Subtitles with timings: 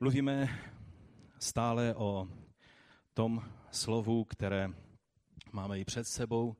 [0.00, 0.60] Mluvíme
[1.38, 2.28] stále o
[3.14, 4.68] tom slovu, které
[5.52, 6.56] máme i před sebou.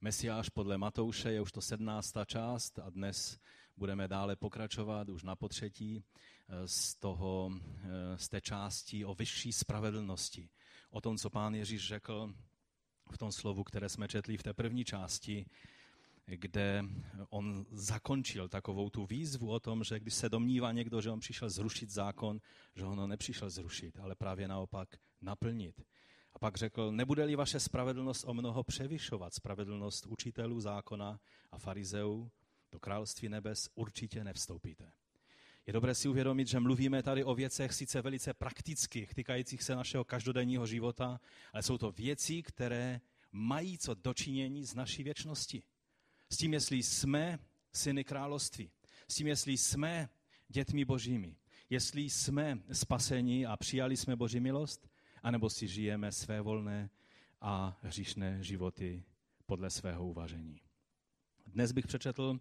[0.00, 3.38] Mesiáš podle Matouše je už to sedmnáctá část a dnes
[3.76, 6.04] budeme dále pokračovat už na potřetí
[6.48, 10.48] eh, z, toho, eh, z té části o vyšší spravedlnosti.
[10.90, 12.34] O tom, co pán Ježíš řekl
[13.10, 15.46] v tom slovu, které jsme četli v té první části,
[16.26, 16.84] kde
[17.28, 21.50] on zakončil takovou tu výzvu o tom, že když se domnívá někdo, že on přišel
[21.50, 22.40] zrušit zákon,
[22.76, 25.82] že on ho nepřišel zrušit, ale právě naopak naplnit.
[26.34, 31.20] A pak řekl, nebude-li vaše spravedlnost o mnoho převyšovat spravedlnost učitelů zákona
[31.52, 32.30] a farizeů,
[32.72, 34.92] do království nebes určitě nevstoupíte.
[35.66, 40.04] Je dobré si uvědomit, že mluvíme tady o věcech sice velice praktických, týkajících se našeho
[40.04, 41.20] každodenního života,
[41.52, 43.00] ale jsou to věci, které
[43.32, 45.64] mají co dočinění s naší věčností.
[46.32, 47.38] S tím, jestli jsme
[47.72, 48.70] syny království,
[49.08, 50.08] s tím, jestli jsme
[50.48, 51.36] dětmi božími,
[51.70, 54.88] jestli jsme spaseni a přijali jsme boží milost,
[55.22, 56.90] anebo si žijeme své volné
[57.40, 59.04] a hříšné životy
[59.46, 60.60] podle svého uvažení.
[61.46, 62.40] Dnes bych přečetl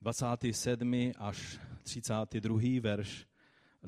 [0.00, 1.12] 27.
[1.18, 2.60] až 32.
[2.80, 3.26] verš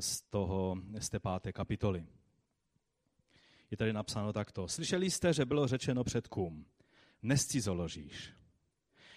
[0.00, 2.06] z, toho, z té páté kapitoly.
[3.70, 4.68] Je tady napsáno takto.
[4.68, 6.66] Slyšeli jste, že bylo řečeno předkům,
[7.22, 8.34] nescizoložíš.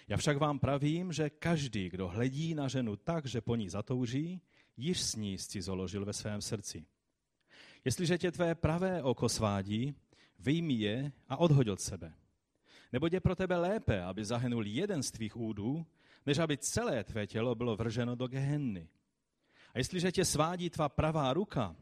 [0.08, 4.40] Já však vám pravím, že každý, kdo hledí na ženu tak, že po ní zatouží,
[4.76, 6.86] již s ní scizoložil ve svém srdci.
[7.84, 9.94] Jestliže tě tvé pravé oko svádí,
[10.38, 12.14] vyjmi je a odhoď od sebe.
[12.92, 15.86] Nebo je pro tebe lépe, aby zahynul jeden z tvých údů,
[16.26, 18.88] než aby celé tvé tělo bylo vrženo do gehenny.
[19.74, 21.76] A jestliže tě svádí tvá pravá ruka,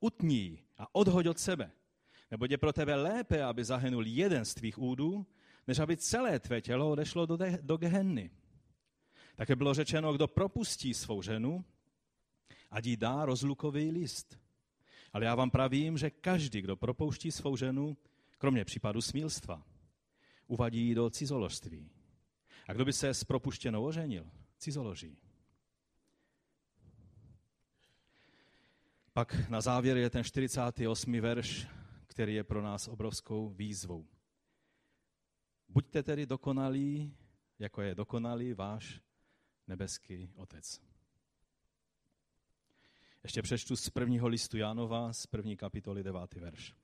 [0.00, 1.70] utní a odhoď od sebe.
[2.30, 5.26] Nebo je pro tebe lépe, aby zahynul jeden z tvých údů,
[5.66, 8.30] než aby celé tvé tělo odešlo do, de, do gehenny.
[9.36, 11.64] Také bylo řečeno, kdo propustí svou ženu,
[12.70, 14.38] ať jí dá rozlukový list.
[15.12, 17.96] Ale já vám pravím, že každý, kdo propouští svou ženu,
[18.38, 19.62] kromě případu smílstva,
[20.46, 21.90] uvadí do cizoložství.
[22.68, 25.18] A kdo by se s propuštěnou oženil, cizoloží.
[29.12, 31.20] Pak na závěr je ten 48.
[31.20, 31.66] verš,
[32.06, 34.06] který je pro nás obrovskou výzvou.
[35.68, 37.16] Buďte tedy dokonalí,
[37.58, 39.00] jako je dokonalý váš
[39.66, 40.82] nebeský Otec.
[43.22, 46.74] Ještě přečtu z prvního listu Jánova, z první kapitoly, devátý verš.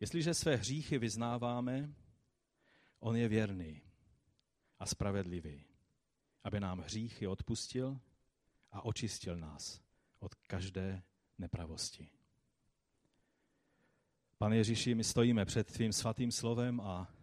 [0.00, 1.94] Jestliže své hříchy vyznáváme,
[3.00, 3.82] on je věrný
[4.78, 5.64] a spravedlivý,
[6.44, 8.00] aby nám hříchy odpustil
[8.72, 9.80] a očistil nás
[10.18, 11.02] od každé
[11.38, 12.08] nepravosti.
[14.38, 17.14] Pane Ježíši, my stojíme před tvým svatým slovem a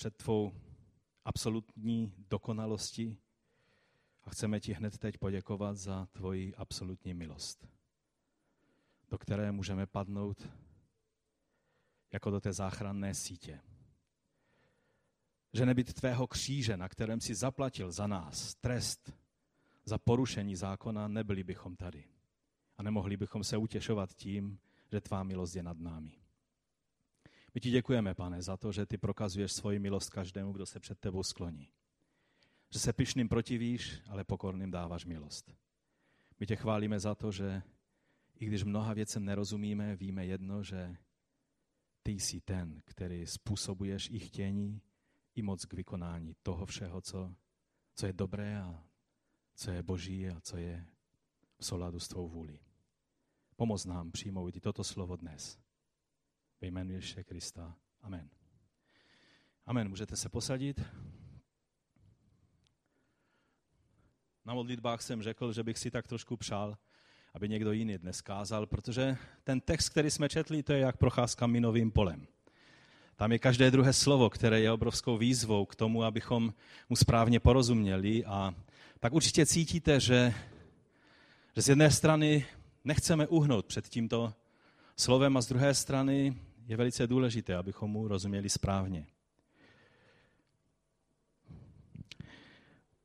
[0.00, 0.52] před tvou
[1.24, 3.16] absolutní dokonalosti
[4.24, 7.68] a chceme ti hned teď poděkovat za tvoji absolutní milost,
[9.10, 10.48] do které můžeme padnout
[12.12, 13.60] jako do té záchranné sítě.
[15.52, 19.12] Že nebyt tvého kříže, na kterém si zaplatil za nás trest
[19.84, 22.04] za porušení zákona, nebyli bychom tady.
[22.76, 24.58] A nemohli bychom se utěšovat tím,
[24.92, 26.19] že tvá milost je nad námi.
[27.54, 30.98] My ti děkujeme, pane, za to, že ty prokazuješ svoji milost každému, kdo se před
[30.98, 31.68] tebou skloní.
[32.72, 35.54] Že se pyšným protivíš, ale pokorným dáváš milost.
[36.40, 37.62] My tě chválíme za to, že
[38.34, 40.96] i když mnoha věcem nerozumíme, víme jedno, že
[42.02, 44.82] ty jsi ten, který způsobuješ i chtění,
[45.34, 47.34] i moc k vykonání toho všeho, co,
[47.94, 48.84] co je dobré a
[49.54, 50.86] co je boží a co je
[51.58, 52.58] v souladu s tvou vůli.
[53.56, 55.58] Pomoz nám přijmout i toto slovo dnes.
[56.60, 57.74] Ve jménu Ježíše Krista.
[58.02, 58.30] Amen.
[59.66, 59.88] Amen.
[59.88, 60.80] Můžete se posadit.
[64.44, 66.78] Na modlitbách jsem řekl, že bych si tak trošku přál,
[67.34, 71.46] aby někdo jiný dnes kázal, protože ten text, který jsme četli, to je jak procházka
[71.46, 72.26] minovým polem.
[73.16, 76.54] Tam je každé druhé slovo, které je obrovskou výzvou k tomu, abychom
[76.88, 78.24] mu správně porozuměli.
[78.24, 78.54] A
[78.98, 80.34] tak určitě cítíte, že,
[81.56, 82.46] že z jedné strany
[82.84, 84.34] nechceme uhnout před tímto
[84.96, 86.36] slovem a z druhé strany
[86.70, 89.06] je velice důležité, abychom mu rozuměli správně.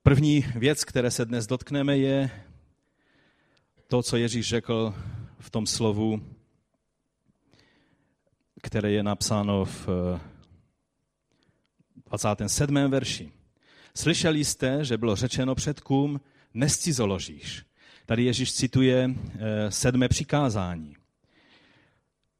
[0.03, 2.29] První věc, které se dnes dotkneme, je
[3.87, 4.95] to, co Ježíš řekl
[5.39, 6.35] v tom slovu,
[8.61, 9.87] které je napsáno v
[12.09, 12.75] 27.
[12.75, 13.31] verši.
[13.95, 16.21] Slyšeli jste, že bylo řečeno předkům,
[16.53, 17.65] nescizoložíš.
[18.05, 20.95] Tady Ježíš cituje eh, sedmé přikázání.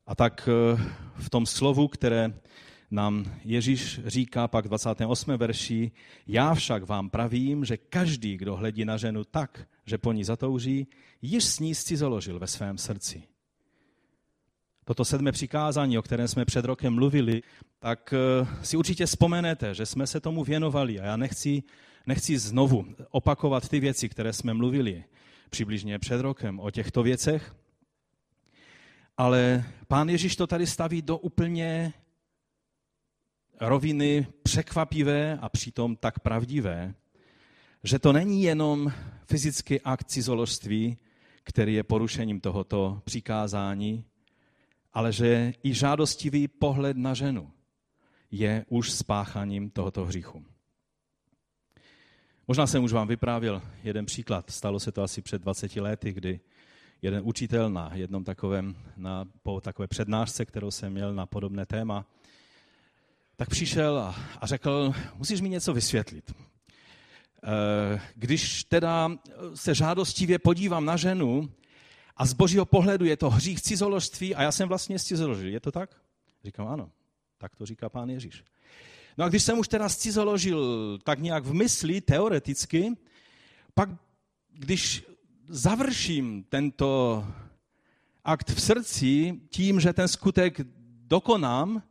[0.07, 0.81] A tak eh,
[1.15, 2.33] v tom slovu, které
[2.91, 5.37] nám Ježíš říká pak v 28.
[5.37, 5.91] verši,
[6.27, 10.87] já však vám pravím, že každý, kdo hledí na ženu tak, že po ní zatouží,
[11.21, 13.23] již s ní zcizoložil ve svém srdci.
[14.85, 17.41] Toto sedmé přikázání, o kterém jsme před rokem mluvili,
[17.79, 21.63] tak eh, si určitě vzpomenete, že jsme se tomu věnovali a já nechci,
[22.05, 25.03] nechci znovu opakovat ty věci, které jsme mluvili
[25.49, 27.55] přibližně před rokem o těchto věcech,
[29.17, 31.94] ale pán Ježíš to tady staví do úplně
[33.62, 36.95] roviny překvapivé a přitom tak pravdivé,
[37.83, 38.91] že to není jenom
[39.29, 40.97] fyzický akt cizoložství,
[41.44, 44.06] který je porušením tohoto přikázání,
[44.94, 47.51] ale že i žádostivý pohled na ženu
[48.31, 50.45] je už spáchaním tohoto hříchu.
[52.47, 54.50] Možná jsem už vám vyprávěl jeden příklad.
[54.50, 56.39] Stalo se to asi před 20 lety, kdy
[57.05, 62.05] jeden učitel na jednom takovém, na, po takové přednášce, kterou jsem měl na podobné téma,
[63.35, 66.33] tak přišel a, a řekl, musíš mi něco vysvětlit.
[67.43, 69.11] Eh, když teda
[69.55, 71.49] se žádostivě podívám na ženu
[72.17, 75.71] a z božího pohledu je to hřích cizoložství a já jsem vlastně cizoložil, je to
[75.71, 75.89] tak?
[76.43, 76.89] Říkám, ano,
[77.37, 78.43] tak to říká pán Ježíš.
[79.17, 82.91] No a když jsem už teda cizoložil tak nějak v mysli, teoreticky,
[83.73, 83.89] pak
[84.53, 85.05] když
[85.47, 87.25] završím tento
[88.24, 90.59] akt v srdci tím, že ten skutek
[91.07, 91.83] dokonám,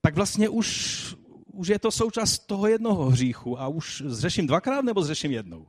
[0.00, 1.16] tak vlastně už,
[1.52, 5.66] už je to součást toho jednoho hříchu a už zřeším dvakrát nebo zřeším jednou.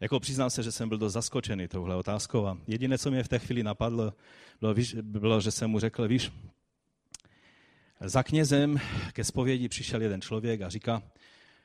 [0.00, 3.28] Jako přiznám se, že jsem byl dost zaskočený touhle otázkou a jediné, co mě v
[3.28, 4.12] té chvíli napadlo,
[4.60, 6.32] bylo, bylo že jsem mu řekl, víš,
[8.00, 8.80] za knězem
[9.12, 11.02] ke zpovědi přišel jeden člověk a říká,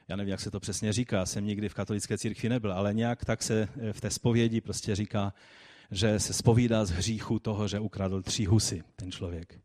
[0.10, 3.26] já nevím, jak se to přesně říká, jsem nikdy v katolické církvi nebyl, ale nějak
[3.26, 5.34] tak se v té zpovědi prostě říká,
[5.92, 9.60] že se spovídá z hříchu toho, že ukradl tři husy, ten člověk.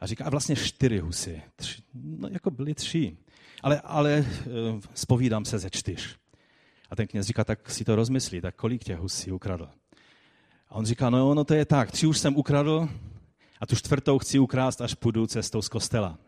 [0.00, 1.42] A říká, a vlastně čtyři husy.
[1.56, 3.16] Tři, no, jako byly tři.
[3.62, 4.26] Ale, ale
[4.94, 6.16] spovídám se ze čtyř.
[6.90, 9.68] A ten kněz říká, tak si to rozmyslí, tak kolik těch husí ukradl.
[10.68, 12.88] A on říká, no ono to je tak, tři už jsem ukradl
[13.60, 16.18] a tu čtvrtou chci ukrást, až půjdu cestou z kostela.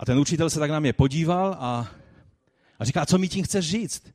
[0.00, 1.90] A ten učitel se tak na mě podíval a,
[2.78, 4.12] a říká, a co mi tím chceš říct?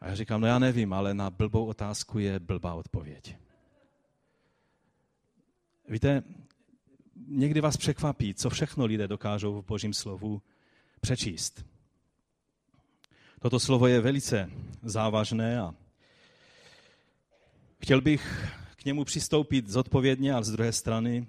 [0.00, 3.36] A já říkám, no já nevím, ale na blbou otázku je blbá odpověď.
[5.88, 6.22] Víte,
[7.28, 10.42] někdy vás překvapí, co všechno lidé dokážou v Božím slovu
[11.00, 11.64] přečíst.
[13.40, 14.50] Toto slovo je velice
[14.82, 15.74] závažné a
[17.82, 21.26] chtěl bych k němu přistoupit zodpovědně, ale z druhé strany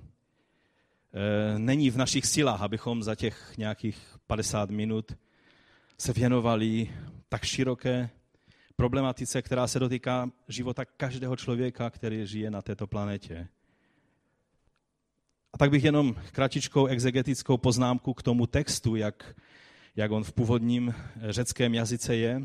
[1.57, 5.17] není v našich silách, abychom za těch nějakých 50 minut
[5.97, 6.89] se věnovali
[7.29, 8.09] tak široké
[8.75, 13.47] problematice, která se dotýká života každého člověka, který žije na této planetě.
[15.53, 19.35] A tak bych jenom kratičkou exegetickou poznámku k tomu textu, jak,
[19.95, 20.95] jak on v původním
[21.29, 22.41] řeckém jazyce je.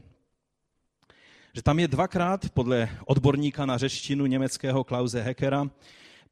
[1.54, 5.70] Že tam je dvakrát, podle odborníka na řeštinu německého Klause Heckera,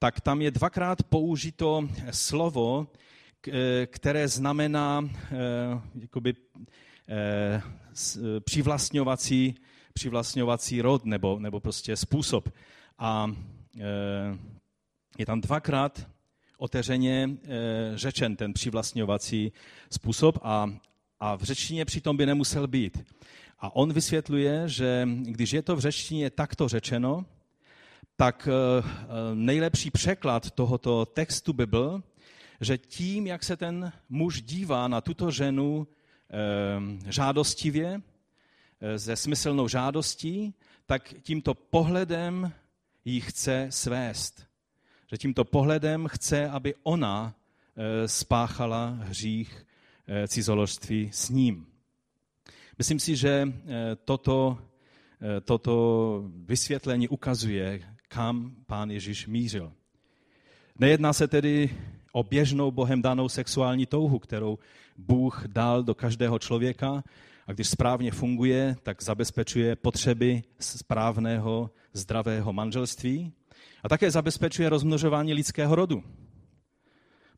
[0.02, 2.86] tak tam je dvakrát použito slovo,
[3.86, 5.30] které znamená eh,
[6.00, 6.34] jakoby,
[7.08, 7.62] eh,
[8.40, 9.54] přivlastňovací
[9.94, 12.48] přivlastňovací rod nebo, nebo prostě způsob.
[12.98, 13.30] A
[15.18, 16.06] je tam dvakrát
[16.58, 17.30] otevřeně
[17.94, 19.52] řečen ten přivlastňovací
[19.90, 20.70] způsob a,
[21.20, 23.04] a v řečtině přitom by nemusel být.
[23.58, 27.24] A on vysvětluje, že když je to v řečtině takto řečeno,
[28.22, 28.52] tak e,
[29.34, 32.02] nejlepší překlad tohoto textu by byl,
[32.60, 35.86] že tím, jak se ten muž dívá na tuto ženu
[37.08, 38.00] žádostivě,
[38.96, 40.54] se smyslnou žádostí,
[40.86, 42.52] tak tímto pohledem
[43.04, 44.46] ji chce svést.
[45.10, 49.66] Že tímto pohledem chce, aby ona eh, spáchala hřích
[50.06, 51.66] eh, cizoložství s ním.
[52.78, 54.58] Myslím si, že eh, toto,
[55.44, 59.72] toto vysvětlení ukazuje, kam pán Ježíš mířil.
[60.78, 61.70] Nejedná se tedy
[62.12, 64.58] o běžnou Bohem danou sexuální touhu, kterou
[64.98, 67.04] Bůh dal do každého člověka,
[67.46, 73.32] a když správně funguje, tak zabezpečuje potřeby správného, zdravého manželství
[73.82, 76.04] a také zabezpečuje rozmnožování lidského rodu.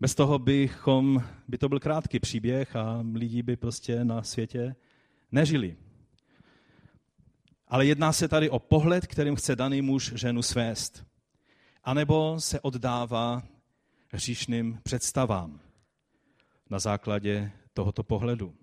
[0.01, 4.75] Bez toho bychom, by to byl krátký příběh a lidi by prostě na světě
[5.33, 5.77] nežili.
[7.75, 11.05] Ale jedná se tady o pohled, kterým chce daný muž ženu svést.
[11.85, 13.43] A nebo se oddává
[14.09, 15.61] hříšným představám
[16.71, 18.55] na základě tohoto pohledu.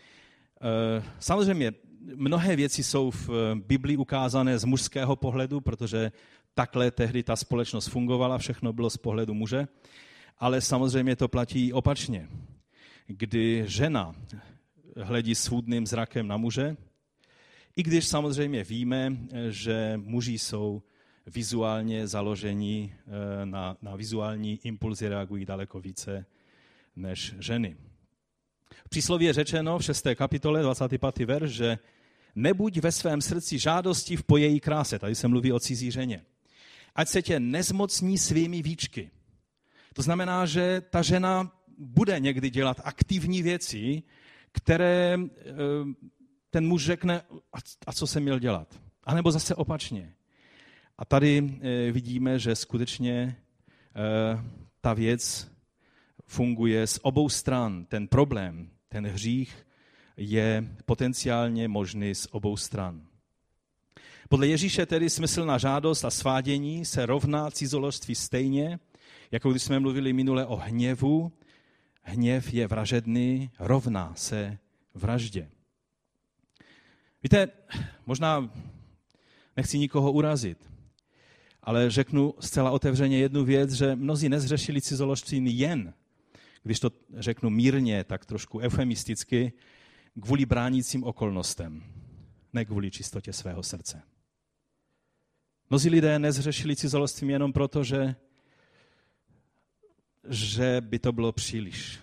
[0.00, 1.72] Eh, samozřejmě
[2.14, 6.12] mnohé věci jsou v Biblii ukázané z mužského pohledu, protože
[6.54, 9.68] takhle tehdy ta společnost fungovala, všechno bylo z pohledu muže,
[10.38, 12.28] ale samozřejmě to platí opačně.
[13.06, 14.14] Kdy žena
[14.96, 16.76] hledí svůdným zrakem na muže,
[17.78, 19.16] i když samozřejmě víme,
[19.50, 20.82] že muži jsou
[21.26, 26.26] vizuálně založení eh, na, na vizuální impulzy reagují daleko více
[26.96, 27.76] než ženy.
[28.84, 30.06] V přísloví je řečeno v 6.
[30.14, 31.26] kapitole 25.
[31.26, 31.78] verš, že
[32.34, 34.98] nebuď ve svém srdci žádosti v její kráse.
[34.98, 36.24] Tady se mluví o cizí ženě.
[36.94, 39.10] Ať se tě nezmocní svými výčky.
[39.94, 44.02] To znamená, že ta žena bude někdy dělat aktivní věci,
[44.52, 46.17] které eh,
[46.58, 47.22] ten muž řekne,
[47.86, 48.80] a co jsem měl dělat.
[49.04, 50.14] A nebo zase opačně.
[50.98, 53.36] A tady eh, vidíme, že skutečně
[53.94, 54.44] eh,
[54.80, 55.50] ta věc
[56.26, 57.84] funguje z obou stran.
[57.84, 59.66] Ten problém, ten hřích
[60.16, 63.06] je potenciálně možný z obou stran.
[64.28, 68.78] Podle Ježíše tedy smyslná žádost a svádění se rovná cizoložství stejně,
[69.30, 71.32] jako když jsme mluvili minule o hněvu.
[72.02, 74.58] Hněv je vražedný, rovná se
[74.94, 75.48] vraždě.
[77.22, 77.48] Víte,
[78.06, 78.50] možná
[79.56, 80.70] nechci nikoho urazit,
[81.62, 85.94] ale řeknu zcela otevřeně jednu věc, že mnozí nezřešili cizoložství jen,
[86.62, 89.52] když to řeknu mírně, tak trošku eufemisticky,
[90.20, 91.84] kvůli bránícím okolnostem,
[92.52, 94.02] ne kvůli čistotě svého srdce.
[95.70, 98.14] Mnozí lidé nezřešili cizoloství jenom proto, že,
[100.28, 101.98] že by to bylo příliš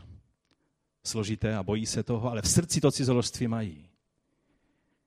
[1.03, 3.89] složité a bojí se toho, ale v srdci to cizoložství mají.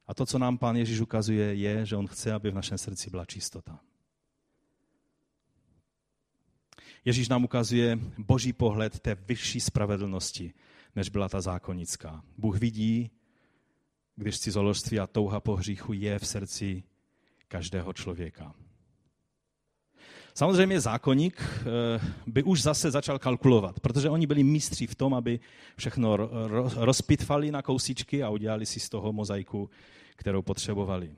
[0.08, 3.10] A to, co nám pán Ježíš ukazuje, je, že on chce, aby v našem srdci
[3.10, 3.80] byla čistota.
[7.04, 10.52] Ježíš nám ukazuje boží pohled té vyšší spravedlnosti,
[10.96, 12.22] než byla ta zákonnická.
[12.38, 13.10] Bůh vidí,
[14.16, 16.82] když cizoložství a touha po hříchu je v srdci
[17.48, 18.54] každého člověka.
[20.34, 21.64] Samozřejmě zákonník eh,
[22.26, 25.40] by už zase začal kalkulovat, protože oni byli mistří v tom, aby
[25.76, 26.16] všechno
[26.76, 29.70] rozpitvali na kousíčky a udělali si z toho mozaiku,
[30.18, 31.10] kterou potřebovali.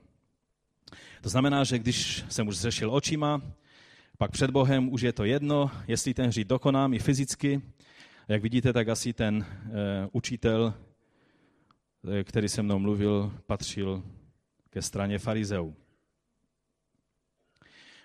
[1.21, 3.41] To znamená, že když jsem už zřešil očima,
[4.17, 7.61] pak před Bohem už je to jedno, jestli ten hřích dokonám i fyzicky.
[8.27, 9.73] Jak vidíte, tak asi ten uh,
[10.11, 10.73] učitel,
[12.19, 14.03] eh, který se mnou mluvil, patřil
[14.69, 15.75] ke straně farizeů.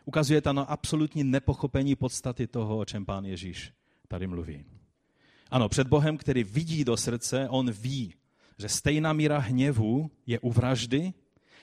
[0.04, 3.72] Ukazuje to na absolutní nepochopení podstaty toho, o čem pán Ježíš
[4.08, 4.64] tady mluví.
[5.50, 8.14] Ano, před Bohem, který vidí do srdce, on ví,
[8.58, 11.12] že stejná míra hněvu je u vraždy,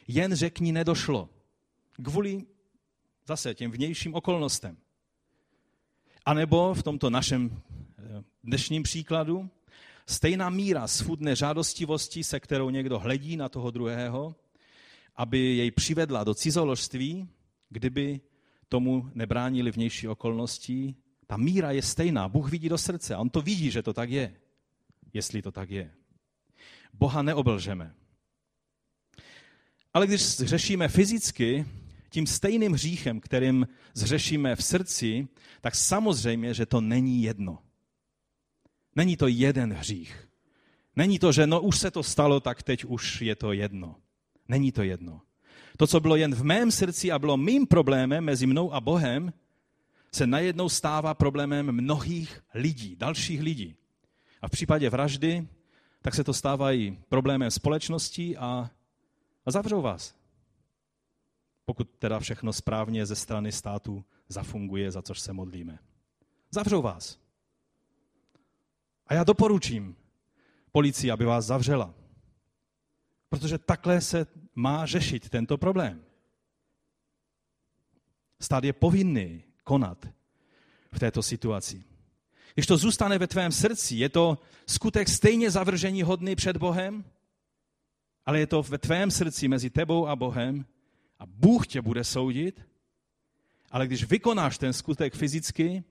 [0.07, 1.29] jen že k ní nedošlo.
[2.03, 2.45] Kvůli
[3.27, 4.77] zase těm vnějším okolnostem.
[6.25, 7.61] A nebo v tomto našem
[7.97, 9.49] eh, dnešním příkladu,
[10.07, 14.35] stejná míra svůdné žádostivosti, se kterou někdo hledí na toho druhého,
[15.15, 17.29] aby jej přivedla do cizoložství,
[17.69, 18.21] kdyby
[18.69, 20.95] tomu nebránili vnější okolnosti,
[21.27, 22.29] ta míra je stejná.
[22.29, 24.35] Bůh vidí do srdce a on to vidí, že to tak je,
[25.13, 25.91] jestli to tak je.
[26.93, 27.93] Boha neoblžeme.
[29.93, 31.65] Ale když řešíme fyzicky,
[32.09, 35.27] tím stejným hříchem, kterým zřešíme v srdci,
[35.61, 37.59] tak samozřejmě, že to není jedno.
[38.95, 40.29] Není to jeden hřích.
[40.95, 43.95] Není to, že no už se to stalo, tak teď už je to jedno.
[44.47, 45.21] Není to jedno.
[45.77, 49.33] To, co bylo jen v mém srdci a bylo mým problémem mezi mnou a Bohem,
[50.11, 53.75] se najednou stává problémem mnohých lidí, dalších lidí.
[54.41, 55.47] A v případě vraždy,
[56.03, 58.71] tak se to stává i problémem společnosti a,
[59.45, 60.15] a zavřou vás.
[61.65, 65.79] Pokud teda všechno správně ze strany státu zafunguje, za což se modlíme.
[66.51, 67.19] Zavřou vás.
[69.07, 69.95] A já doporučím
[70.71, 71.93] policii, aby vás zavřela.
[73.29, 76.03] Protože takhle se má řešit tento problém.
[78.39, 80.07] Stát je povinný konat
[80.91, 81.92] v této situaci.
[82.53, 87.05] Když to zůstane ve tvém srdci, je to skutek stejně zavržení hodný před Bohem,
[88.25, 90.65] ale je to ve tvém srdci mezi tebou a Bohem
[91.19, 92.61] a Bůh tě bude soudit,
[93.71, 95.83] ale když vykonáš ten skutek fyzicky,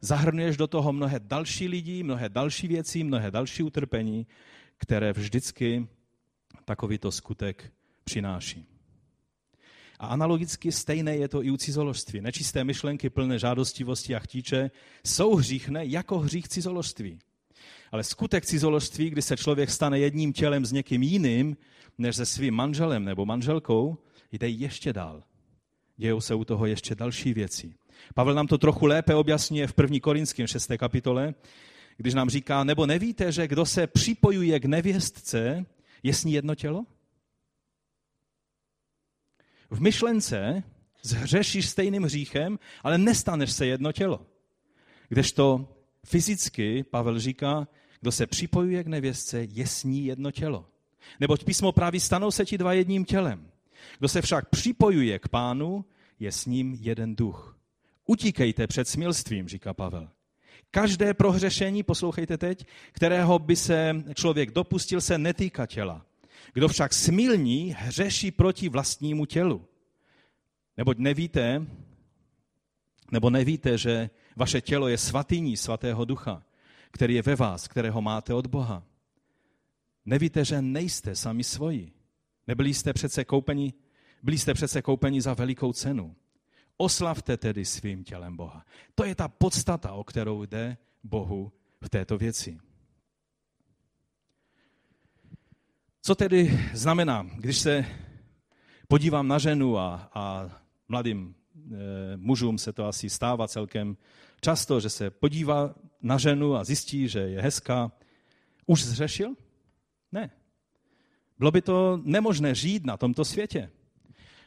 [0.00, 4.26] zahrnuješ do toho mnohé další lidi, mnohé další věci, mnohé další utrpení,
[4.76, 5.88] které vždycky
[6.64, 7.72] takovýto skutek
[8.04, 8.77] přináší.
[9.98, 12.20] A analogicky stejné je to i u cizoložství.
[12.20, 14.70] Nečisté myšlenky plné žádostivosti a chtíče
[15.04, 17.18] jsou hříchné jako hřích cizoložství.
[17.92, 21.56] Ale skutek cizoložství, kdy se člověk stane jedním tělem s někým jiným,
[21.98, 23.98] než se svým manželem nebo manželkou,
[24.32, 25.22] jde ještě dál.
[25.96, 27.74] Dějou se u toho ještě další věci.
[28.14, 29.98] Pavel nám to trochu lépe objasňuje v 1.
[30.02, 30.70] Korinském 6.
[30.78, 31.34] kapitole,
[31.96, 35.66] když nám říká, nebo nevíte, že kdo se připojuje k nevěstce,
[36.02, 36.84] je s ní jedno tělo?
[39.70, 40.62] V myšlence
[41.02, 44.26] zhřešíš stejným hříchem, ale nestaneš se jedno tělo.
[45.08, 45.68] Kdežto
[46.06, 47.68] fyzicky, Pavel říká,
[48.00, 50.66] kdo se připojuje k nevěstce, je s ní jedno tělo.
[51.20, 53.50] Neboť písmo praví, stanou se ti dva jedním tělem.
[53.98, 55.84] Kdo se však připojuje k pánu,
[56.20, 57.58] je s ním jeden duch.
[58.06, 60.08] Utíkejte před smilstvím, říká Pavel.
[60.70, 66.06] Každé prohřešení, poslouchejte teď, kterého by se člověk dopustil, se netýká těla.
[66.52, 69.64] Kdo však smilní, hřeší proti vlastnímu tělu.
[70.76, 71.66] Neboť nevíte,
[73.12, 76.42] nebo nevíte, že vaše tělo je svatyní svatého ducha,
[76.90, 78.82] který je ve vás, kterého máte od Boha.
[80.04, 81.92] Nevíte, že nejste sami svoji.
[82.46, 83.72] Nebyli jste přece koupeni,
[84.22, 86.16] byli jste přece koupeni za velikou cenu.
[86.76, 88.64] Oslavte tedy svým tělem Boha.
[88.94, 92.58] To je ta podstata, o kterou jde Bohu v této věci.
[96.08, 97.84] Co tedy znamená, když se
[98.88, 100.50] podívám na ženu a, a
[100.88, 103.96] mladým e, mužům se to asi stává celkem
[104.40, 107.92] často, že se podívá na ženu a zjistí, že je hezká,
[108.66, 109.34] už zřešil?
[110.12, 110.30] Ne.
[111.38, 113.70] Bylo by to nemožné žít na tomto světě.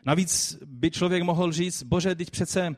[0.06, 2.76] Navíc by člověk mohl říct, bože, teď přece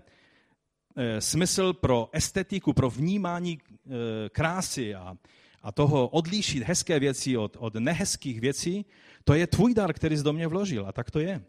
[0.95, 5.17] e, smysl pro estetiku, pro vnímání e, krásy a,
[5.63, 8.85] a toho odlíšit hezké věci od, od nehezkých věcí,
[9.23, 11.43] to je tvůj dar, který jsi do mě vložil a tak to je.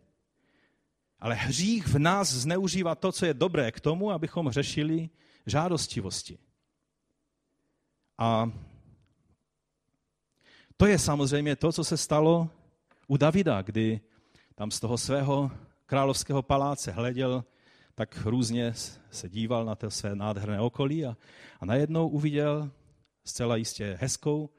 [1.19, 5.11] Ale hřích v nás zneužívá to, co je dobré k tomu, abychom řešili
[5.47, 6.39] žádostivosti.
[8.19, 8.51] A
[10.77, 12.51] to je samozřejmě to, co se stalo
[13.07, 14.01] u Davida, kdy
[14.55, 15.51] tam z toho svého
[15.87, 17.45] královského paláce hleděl,
[17.95, 18.73] tak různě
[19.11, 21.17] se díval na to své nádherné okolí a,
[21.61, 22.71] a najednou uviděl
[23.25, 24.51] zcela jistě hezkou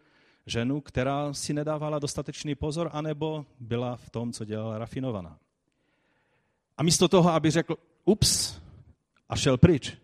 [0.45, 5.39] ženu, která si nedávala dostatečný pozor, anebo byla v tom, co dělala, rafinovaná.
[6.77, 8.61] A místo toho, aby řekl ups
[9.29, 9.97] a šel pryč,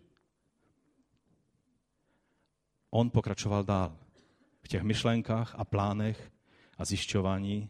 [2.89, 3.97] on pokračoval dál
[4.61, 6.31] v těch myšlenkách a plánech
[6.77, 7.69] a zjišťování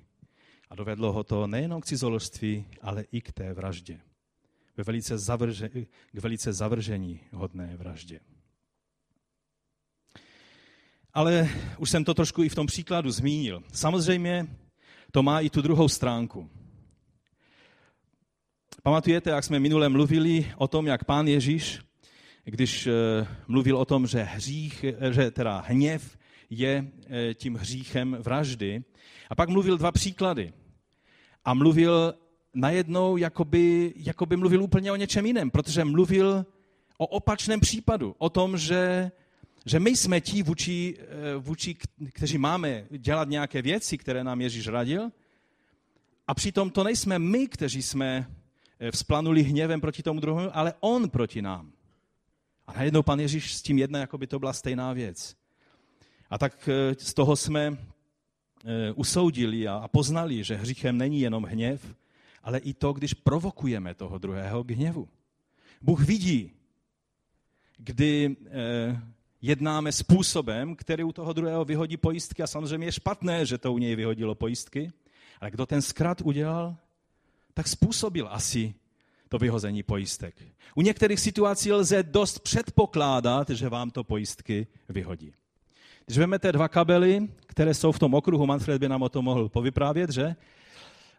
[0.70, 4.00] a dovedlo ho to nejenom k cizoložství, ale i k té vraždě.
[4.78, 5.70] Ve velice zavrže,
[6.12, 8.20] k velice zavržení hodné vraždě.
[11.14, 13.64] Ale už jsem to trošku i v tom příkladu zmínil.
[13.74, 14.48] Samozřejmě
[15.12, 16.50] to má i tu druhou stránku.
[18.84, 21.80] Pamatujete, jak jsme minule mluvili o tom, jak pán Ježíš,
[22.44, 22.92] když eh,
[23.48, 26.18] mluvil o tom, že hřích, eh, že teda hněv
[26.50, 28.84] je eh, tím hříchem vraždy.
[29.30, 30.54] A pak mluvil dva příklady.
[31.46, 32.14] A mluvil
[32.54, 36.46] najednou, jakoby, jakoby mluvil úplně o něčem jiném, protože mluvil
[36.98, 39.12] o opačném případu, o tom, že,
[39.66, 40.98] že my jsme ti, vůči,
[41.40, 41.76] vůči,
[42.14, 45.12] kteří máme dělat nějaké věci, které nám Ježíš radil,
[46.28, 48.28] a přitom to nejsme my, kteří jsme
[48.92, 51.72] vzplanuli hněvem proti tomu druhému, ale on proti nám.
[52.68, 55.36] A najednou pan Ježíš s tím jedná, jako by to byla stejná věc.
[56.30, 61.96] A tak eh, z toho jsme eh, usoudili a poznali, že hříchem není jenom hněv,
[62.44, 65.08] ale i to, když provokujeme toho druhého k hněvu.
[65.82, 66.52] Bůh vidí,
[67.78, 69.02] kdy eh,
[69.42, 73.78] jednáme způsobem, který u toho druhého vyhodí pojistky a samozřejmě je špatné, že to u
[73.78, 74.92] něj vyhodilo pojistky,
[75.42, 76.76] ale kdo ten zkrat udělal,
[77.54, 78.74] tak způsobil asi
[79.30, 80.36] to vyhození pojistek.
[80.76, 85.34] U některých situací lze dost předpokládat, že vám to pojistky vyhodí.
[86.06, 89.50] Když vezmete dva kabely, které jsou v tom okruhu, Manfred by nám o tom mohl
[89.50, 90.36] povyprávět, že?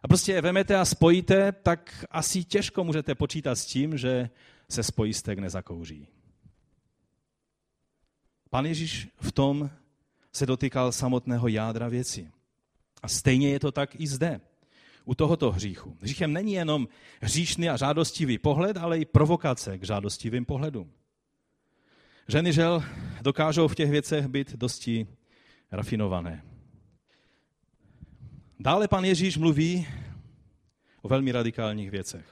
[0.03, 4.29] A prostě je vemete a spojíte, tak asi těžko můžete počítat s tím, že
[4.69, 6.07] se z pojistek nezakouří.
[8.53, 9.69] Pan Ježíš v tom
[10.31, 12.31] se dotýkal samotného jádra věci.
[13.03, 14.41] A stejně je to tak i zde
[15.05, 15.97] u tohoto hříchu.
[16.01, 16.87] Hříchem není jenom
[17.21, 20.91] hříšný a žádostivý pohled, ale i provokace k žádostivým pohledům.
[22.27, 22.83] Ženy žel
[23.21, 25.07] dokážou v těch věcech být dosti
[25.71, 26.43] rafinované.
[28.59, 29.87] Dále pan Ježíš mluví
[31.01, 32.25] o velmi radikálních věcech.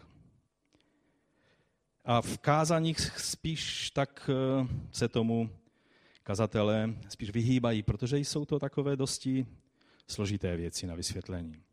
[2.06, 5.50] A v kázaních spíš tak eh, se tomu
[6.24, 9.46] kazatelé spíš vyhýbají, protože jsou to takové dosti
[10.08, 11.64] složité věci na vysvětlení.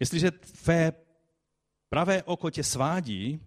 [0.00, 0.92] Jestliže tvé
[1.88, 3.40] pravé oko tě svádí,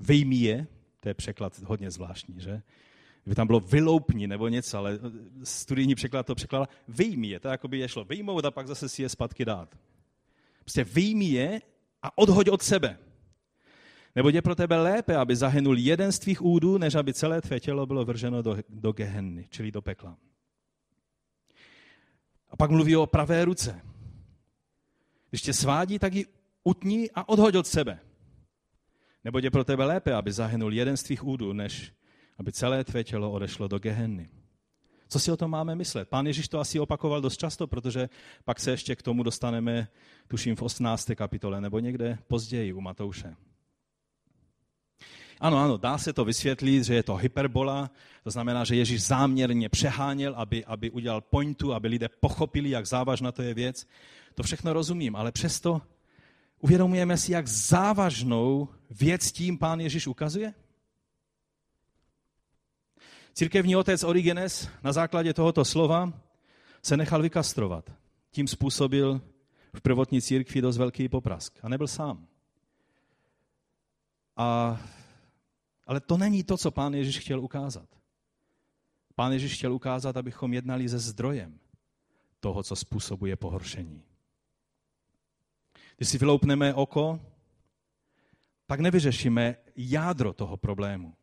[0.00, 0.66] vyjmi je,
[1.00, 2.62] to je překlad hodně zvláštní, že?
[3.22, 4.98] Kdyby tam bylo vyloupni nebo něco, ale
[5.44, 8.88] studijní překlad to překládá, vyjmi je, to jako by je šlo vyjmout a pak zase
[8.88, 9.78] si je zpátky dát.
[10.60, 11.60] Prostě vyjmi je
[12.02, 12.98] a odhoď od sebe.
[14.18, 17.60] Nebo je pro tebe lépe, aby zahynul jeden z tvých údů, než aby celé tvé
[17.60, 20.16] tělo bylo vrženo do, do gehenny, čili do pekla.
[22.50, 23.80] A pak mluví o pravé ruce.
[25.30, 26.26] Když tě svádí, tak ji
[26.64, 28.00] utní a odhoď od sebe.
[29.24, 31.92] Nebo je pro tebe lépe, aby zahynul jeden z tvých údů, než
[32.38, 34.28] aby celé tvé tělo odešlo do gehenny.
[35.08, 36.08] Co si o tom máme myslet?
[36.08, 38.08] Pán Ježíš to asi opakoval dost často, protože
[38.44, 39.88] pak se ještě k tomu dostaneme,
[40.28, 41.10] tuším, v 18.
[41.14, 43.36] kapitole nebo někde později u Matouše.
[45.40, 47.90] Ano, ano, dá se to vysvětlit, že je to hyperbola,
[48.24, 53.32] to znamená, že Ježíš záměrně přeháněl, aby, aby udělal pointu, aby lidé pochopili, jak závažná
[53.32, 53.86] to je věc.
[54.34, 55.82] To všechno rozumím, ale přesto
[56.60, 60.54] uvědomujeme si, jak závažnou věc tím pán Ježíš ukazuje?
[63.34, 66.12] Církevní otec Origenes na základě tohoto slova
[66.82, 67.90] se nechal vykastrovat.
[68.30, 69.20] Tím způsobil
[69.74, 71.58] v prvotní církvi dost velký poprask.
[71.62, 72.26] A nebyl sám.
[74.36, 74.80] A,
[75.88, 77.88] ale to není to, co pán Ježíš chtěl ukázat.
[79.14, 81.60] Pán Ježíš chtěl ukázat, abychom jednali se zdrojem
[82.40, 84.02] toho, co způsobuje pohoršení.
[85.96, 87.20] Když si vyloupneme oko,
[88.66, 91.14] tak nevyřešíme jádro toho problému.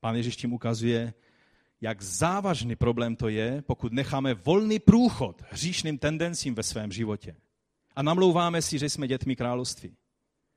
[0.00, 1.14] Pán Ježíš tím ukazuje,
[1.80, 7.36] jak závažný problém to je, pokud necháme volný průchod hříšným tendencím ve svém životě.
[7.96, 9.96] A namlouváme si, že jsme dětmi království.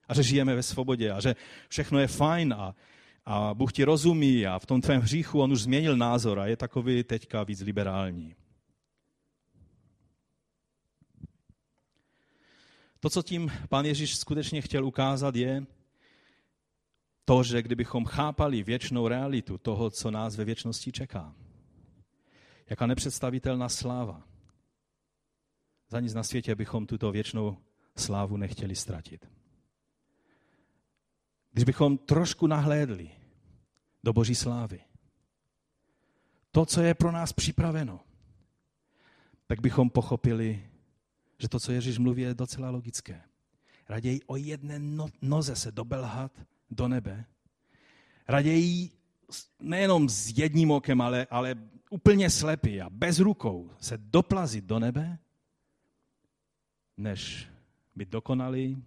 [0.07, 1.35] A že žijeme ve svobodě a že
[1.69, 2.75] všechno je fajn a,
[3.25, 6.57] a Bůh ti rozumí a v tom tvém hříchu on už změnil názor a je
[6.57, 8.35] takový teďka víc liberální.
[12.99, 15.65] To, co tím pán Ježíš skutečně chtěl ukázat, je,
[17.27, 21.35] to, že kdybychom chápali věčnou realitu toho, co nás ve věčnosti čeká,
[22.69, 24.23] jaká nepředstavitelná sláva,
[25.89, 27.57] za nic na světě bychom tuto věčnou
[27.95, 29.36] slávu nechtěli ztratit.
[31.51, 33.11] Když bychom trošku nahlédli
[34.03, 34.79] do Boží slávy,
[36.51, 37.99] to, co je pro nás připraveno,
[39.47, 40.69] tak bychom pochopili,
[41.39, 43.21] že to, co Ježíš mluví, je docela logické.
[43.89, 46.31] Raději o jedné no, noze se dobelhat,
[46.69, 47.25] do nebe,
[48.27, 48.91] raději
[49.59, 51.55] nejenom s jedním okem, ale, ale
[51.89, 55.17] úplně slepý a bez rukou se doplazit do nebe,
[56.97, 57.47] než
[57.95, 58.83] být dokonalý,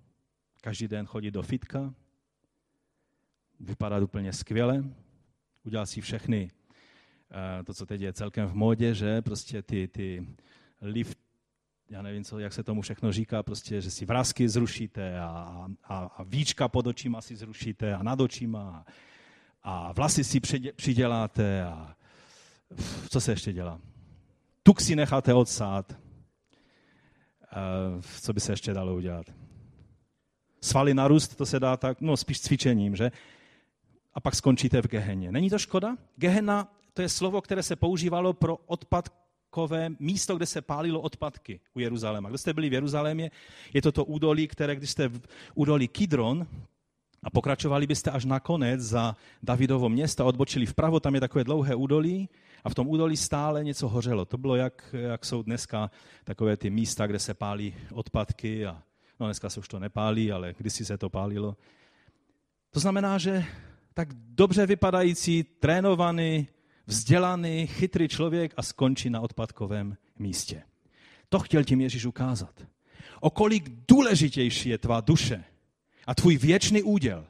[0.60, 1.94] každý den chodit do fitka,
[3.60, 4.84] vypadat úplně skvěle,
[5.64, 6.50] udělat si všechny,
[7.30, 10.26] eh, to, co teď je celkem v módě, že prostě ty, ty
[10.80, 11.18] lift,
[11.90, 15.98] já nevím, co, jak se tomu všechno říká, prostě, že si vrázky zrušíte a, a,
[15.98, 18.84] a víčka pod očima si zrušíte a nad očima
[19.62, 20.40] a, vlasy si
[20.76, 21.96] přiděláte a
[23.10, 23.80] co se ještě dělá?
[24.62, 25.96] Tuk si necháte odsát.
[28.20, 29.26] Co by se ještě dalo udělat?
[30.60, 33.10] Svaly narůst, to se dá tak, no spíš cvičením, že?
[34.14, 35.32] A pak skončíte v geheně.
[35.32, 35.96] Není to škoda?
[36.16, 39.08] Gehena to je slovo, které se používalo pro odpad
[39.50, 42.28] takové místo, kde se pálilo odpadky u Jeruzaléma.
[42.28, 43.30] Kdo jste byli v Jeruzalémě,
[43.74, 45.20] je to to údolí, které, když jste v
[45.54, 46.46] údolí Kidron,
[47.22, 51.74] a pokračovali byste až na konec za Davidovo město, odbočili vpravo, tam je takové dlouhé
[51.74, 52.28] údolí
[52.64, 54.24] a v tom údolí stále něco hořelo.
[54.24, 55.90] To bylo, jak, jak jsou dneska
[56.24, 58.82] takové ty místa, kde se pálí odpadky a
[59.20, 61.56] no dneska se už to nepálí, ale kdysi se to pálilo.
[62.70, 63.44] To znamená, že
[63.94, 66.48] tak dobře vypadající, trénovaný,
[66.86, 70.62] vzdělaný, chytrý člověk a skončí na odpadkovém místě.
[71.28, 72.66] To chtěl tím Ježíš ukázat.
[73.20, 75.44] O kolik důležitější je tvá duše
[76.06, 77.26] a tvůj věčný úděl,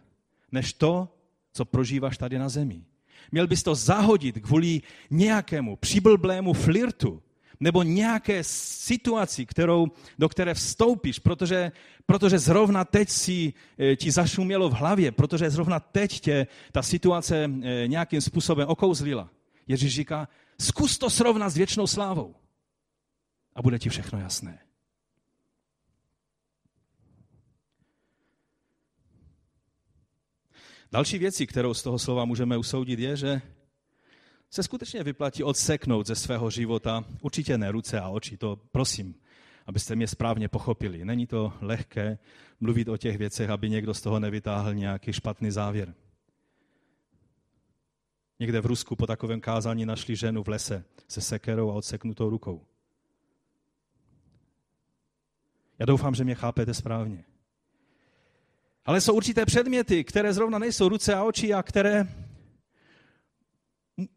[0.53, 1.09] než to,
[1.53, 2.85] co prožíváš tady na zemi.
[3.33, 7.23] Měl bys to zahodit kvůli nějakému přiblblému flirtu
[7.61, 9.87] nebo nějaké situaci, kterou,
[10.19, 11.73] do které vstoupíš, protože,
[12.07, 17.45] protože zrovna teď si e, ti zašumělo v hlavě, protože zrovna teď tě ta situace
[17.45, 19.31] e, nějakým způsobem okouzlila.
[19.69, 20.29] Ježíš říká,
[20.61, 22.35] zkus to srovnat s věčnou slávou
[23.55, 24.59] a bude ti všechno jasné.
[30.93, 33.43] Další věcí, kterou z toho slova můžeme usoudit, je, že
[34.51, 38.37] se skutečně vyplatí odseknout ze svého života určitě ne ruce a oči.
[38.37, 39.15] To prosím,
[39.67, 41.05] abyste mě správně pochopili.
[41.05, 42.19] Není to lehké
[42.61, 45.95] mluvit o těch věcech, aby někdo z toho nevytáhl nějaký špatný závěr.
[48.41, 52.67] Někde v Rusku po takovém kázání našli ženu v lese se sekerou a odseknutou rukou.
[55.79, 57.25] Já doufám, že mě chápete správně.
[58.85, 62.09] Ale jsou určité předměty, které zrovna nejsou ruce a oči a které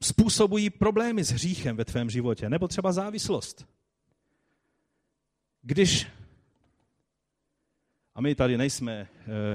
[0.02, 3.66] způsobují problémy s hříchem ve tvém životě, nebo třeba závislost.
[5.62, 6.08] Když,
[8.16, 9.08] a my tady nejsme e,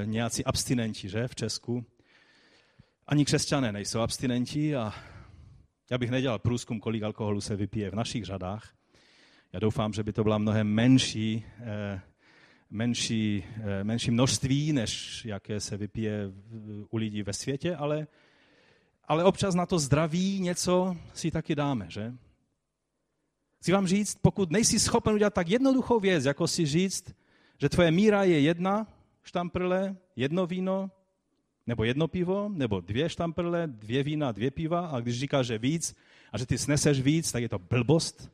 [0.07, 1.87] nějací abstinenti, že, v Česku,
[3.07, 4.95] ani křesťané nejsou abstinenti a
[5.91, 8.75] já bych nedělal průzkum, kolik alkoholu se vypije v našich řadách.
[9.53, 12.01] Já doufám, že by to byla mnohem menší, eh,
[12.71, 16.33] menší, eh, menší množství, než jaké se vypije
[16.91, 18.07] u lidí ve světě, ale,
[19.09, 22.15] ale občas na to zdraví něco si taky dáme, že?
[23.61, 27.15] Chci vám říct, pokud nejsi schopen udělat tak jednoduchou věc, jako si říct,
[27.59, 28.87] že tvoje míra je jedna
[29.23, 30.91] štamprle, jedno víno,
[31.67, 35.95] nebo jedno pivo, nebo dvě štamprle, dvě vína, dvě piva, a když říkáš, že víc
[36.33, 38.31] a že ty sneseš víc, tak je to blbost.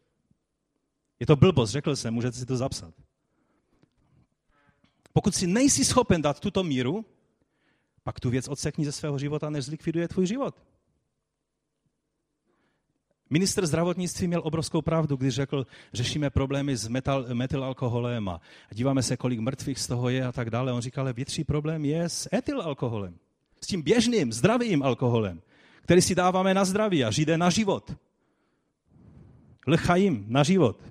[1.20, 2.94] Je to blbost, řekl jsem, můžete si to zapsat.
[5.12, 7.04] Pokud si nejsi schopen dát tuto míru,
[8.04, 10.54] pak tu věc odsekni ze svého života, než zlikviduje tvůj život.
[13.30, 18.40] Minister zdravotnictví měl obrovskou pravdu, když řekl, řešíme problémy s metal, metylalkoholem a
[18.72, 20.72] díváme se, kolik mrtvých z toho je a tak dále.
[20.72, 23.18] On říkal, ale větší problém je s etylalkoholem.
[23.60, 25.42] S tím běžným, zdravým alkoholem,
[25.82, 27.96] který si dáváme na zdraví a žijde na život.
[29.66, 30.82] Lchajím na život.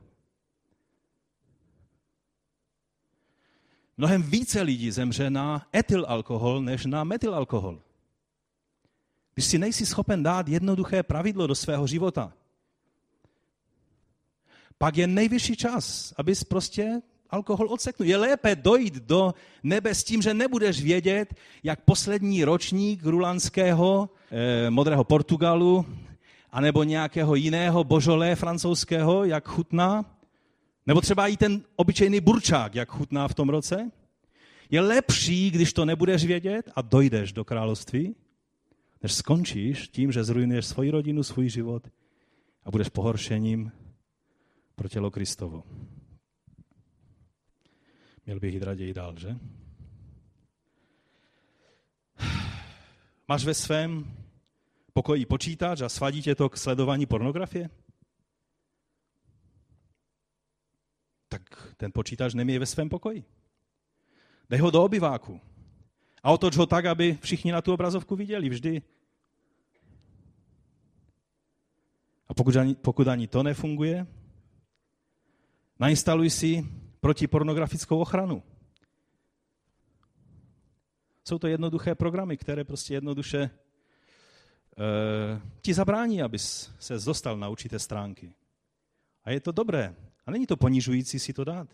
[3.97, 7.81] Mnohem více lidí zemře na etylalkohol, než na metylalkohol.
[9.33, 12.33] Když si nejsi schopen dát jednoduché pravidlo do svého života,
[14.77, 18.09] pak je nejvyšší čas, abys prostě alkohol odseknul.
[18.09, 24.69] Je lépe dojít do nebe s tím, že nebudeš vědět, jak poslední ročník rulanského eh,
[24.69, 25.85] modrého Portugalu
[26.51, 30.05] anebo nějakého jiného božolé francouzského, jak chutná,
[30.87, 33.91] nebo třeba i ten obyčejný burčák, jak chutná v tom roce.
[34.69, 38.15] Je lepší, když to nebudeš vědět a dojdeš do království,
[39.03, 41.87] než skončíš tím, že zrujnuješ svoji rodinu, svůj život
[42.65, 43.71] a budeš pohoršením
[44.75, 45.63] pro tělo Kristovo.
[48.25, 49.37] Měl bych jít raději dál, že?
[53.27, 54.15] Máš ve svém
[54.93, 57.69] pokoji počítač a svadí tě to k sledování pornografie?
[61.33, 63.23] Tak ten počítač nemě ve svém pokoji.
[64.49, 65.41] Dej ho do obyváku.
[66.23, 68.81] A otoč ho tak, aby všichni na tu obrazovku viděli vždy.
[72.27, 74.07] A pokud ani, pokud ani to nefunguje,
[75.79, 76.65] nainstaluj si
[76.99, 78.43] protipornografickou ochranu.
[81.25, 83.49] Jsou to jednoduché programy, které prostě jednoduše e,
[85.61, 88.35] ti zabrání, abys se dostal na určité stránky.
[89.23, 89.95] A je to dobré.
[90.25, 91.67] A není to ponižující si to dát.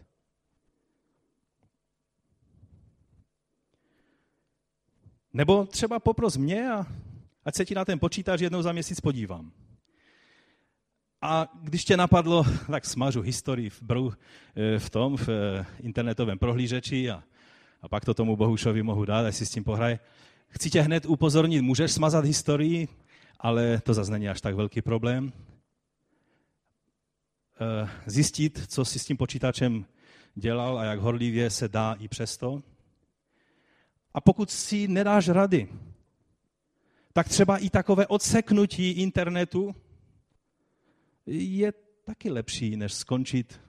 [5.34, 6.86] Nebo třeba popros mě a
[7.46, 9.52] ať se ti na ten počítač jednou za měsíc podívám.
[11.22, 14.12] A když tě napadlo, tak smažu historii v, brou,
[14.56, 17.24] eh, v tom, v eh, internetovém prohlížeči a,
[17.82, 20.00] a pak to tomu Bohušovi mohu dát, až si s tím pohraje.
[20.48, 22.88] Chci tě hned upozornit, můžeš smazat historii,
[23.40, 25.34] ale to zase není až tak velký problém.
[27.62, 29.86] Eh, zjistit, co si s tím počítačem
[30.36, 32.64] dělal a jak horlivě se dá i přesto.
[34.14, 35.68] A pokud si nedáš rady,
[37.14, 39.76] tak třeba i takové odseknutí internetu
[41.26, 41.72] je
[42.04, 43.62] taky lepší, než skončit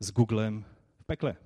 [0.00, 0.64] s Googlem
[1.00, 1.36] v pekle.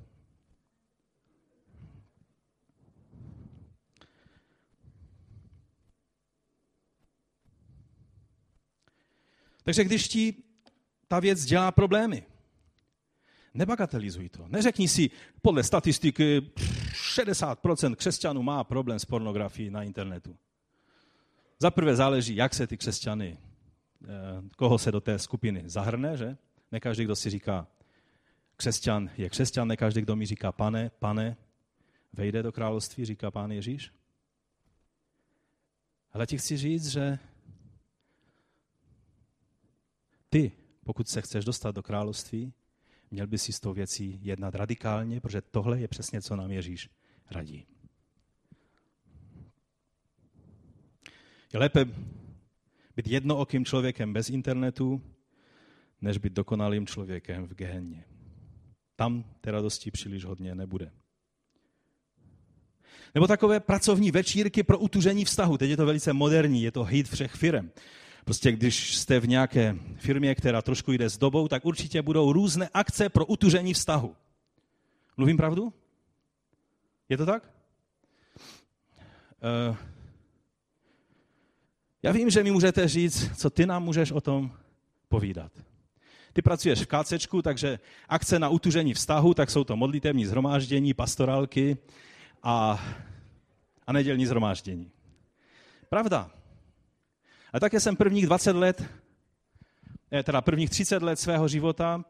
[9.62, 10.45] Takže když ti
[11.08, 12.22] ta věc dělá problémy,
[13.54, 14.48] nebagatelizuj to.
[14.48, 15.10] Neřekni si,
[15.42, 16.40] podle statistiky
[17.14, 20.36] 60% křesťanů má problém s pornografií na internetu.
[21.58, 24.08] Za prvé záleží, jak se ty křesťany, eh,
[24.56, 26.36] koho se do té skupiny zahrne, že?
[26.72, 27.66] Ne každý, kdo si říká
[28.56, 31.36] křesťan, je křesťan, ne každý, kdo mi říká pane, pane,
[32.12, 33.92] vejde do království, říká pán Ježíš.
[36.12, 37.18] Ale ti chci říct, že
[40.30, 40.52] ty,
[40.86, 42.52] pokud se chceš dostat do království,
[43.10, 46.90] měl by si s tou věcí jednat radikálně, protože tohle je přesně, co nám Ježíš
[47.30, 47.66] radí.
[51.52, 51.84] Je lépe
[52.96, 55.02] být jednookým člověkem bez internetu,
[56.00, 58.04] než být dokonalým člověkem v gehenně.
[58.96, 60.92] Tam té radosti příliš hodně nebude.
[63.14, 65.58] Nebo takové pracovní večírky pro utužení vztahu.
[65.58, 67.70] Teď je to velice moderní, je to hit všech firm.
[68.26, 72.68] Prostě když jste v nějaké firmě, která trošku jde s dobou, tak určitě budou různé
[72.74, 74.16] akce pro utužení vztahu.
[75.16, 75.72] Mluvím pravdu?
[77.08, 77.50] Je to tak?
[79.68, 79.76] Uh,
[82.02, 84.52] já vím, že mi můžete říct, co ty nám můžeš o tom
[85.08, 85.52] povídat.
[86.32, 91.78] Ty pracuješ v kácečku, takže akce na utužení vztahu, tak jsou to modlitevní zhromáždění, pastorálky
[92.42, 92.84] a,
[93.86, 94.90] a nedělní zhromáždění.
[95.88, 96.30] Pravda.
[97.56, 98.84] A také jsem prvních 20 let,
[100.12, 102.04] eh, teda prvních 30 let svého života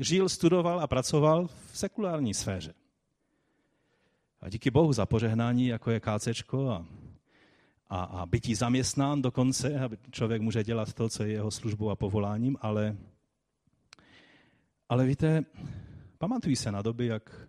[0.00, 2.74] žil, studoval a pracoval v sekulární sféře.
[4.40, 6.86] A díky Bohu za požehnání, jako je kácečko a,
[7.88, 11.96] a, a bytí zaměstnán dokonce, aby člověk může dělat to, co je jeho službou a
[11.96, 12.96] povoláním, ale,
[14.88, 15.44] ale víte,
[16.18, 17.48] pamatují se na doby, jak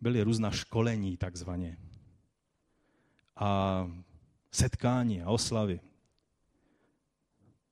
[0.00, 1.76] byly různá školení takzvaně
[3.36, 3.90] a
[4.52, 5.80] setkání a oslavy.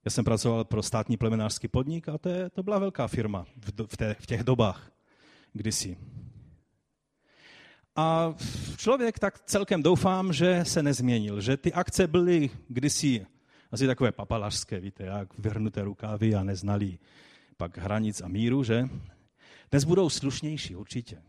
[0.04, 3.86] Já jsem pracoval pro státní plemenářský podnik a to, je, to byla velká firma v,
[3.86, 4.92] v, té, v těch dobách
[5.52, 5.96] kdysi.
[7.96, 8.34] A
[8.76, 13.26] člověk tak celkem doufám, že se nezměnil, že ty akce byly kdysi
[13.72, 16.98] asi takové papalařské, víte, jak vyhrnuté rukávy a neznali
[17.56, 18.88] pak hranic a míru, že?
[19.70, 21.22] Dnes budou slušnější, určitě.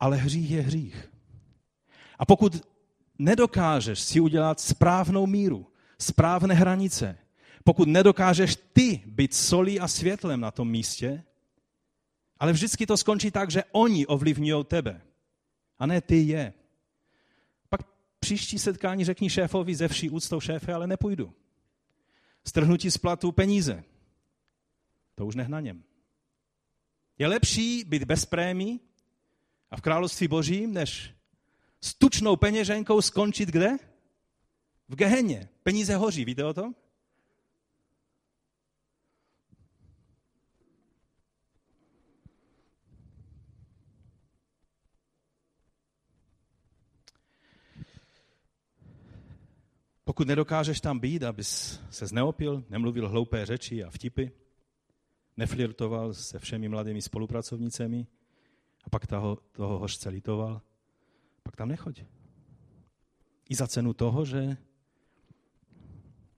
[0.00, 1.10] Ale hřích je hřích.
[2.18, 2.66] A pokud
[3.18, 5.66] nedokážeš si udělat správnou míru,
[6.00, 7.18] správné hranice,
[7.64, 11.24] pokud nedokážeš ty být solí a světlem na tom místě,
[12.38, 15.00] ale vždycky to skončí tak, že oni ovlivňují tebe,
[15.78, 16.52] a ne ty je.
[17.68, 17.80] Pak
[18.20, 21.34] příští setkání řekni šéfovi ze vší úctou šéfe, ale nepůjdu.
[22.46, 23.84] Strhnutí z platu peníze.
[25.14, 25.84] To už nech na něm.
[27.18, 28.80] Je lepší být bez prémí
[29.70, 31.14] a v království božím, než
[31.80, 33.76] s tučnou peněženkou skončit kde?
[34.88, 35.48] V geheně.
[35.62, 36.74] Peníze hoří, víte o tom?
[50.04, 54.26] Pokud nedokážeš tam být, abys se zneopil, nemluvil hloupé řeči a vtipy,
[55.36, 58.06] neflirtoval se všemi mladými spolupracovnicemi
[58.84, 60.62] a pak toho, toho hořce litoval,
[61.42, 62.02] pak tam nechoď.
[63.48, 64.56] I za cenu toho, že,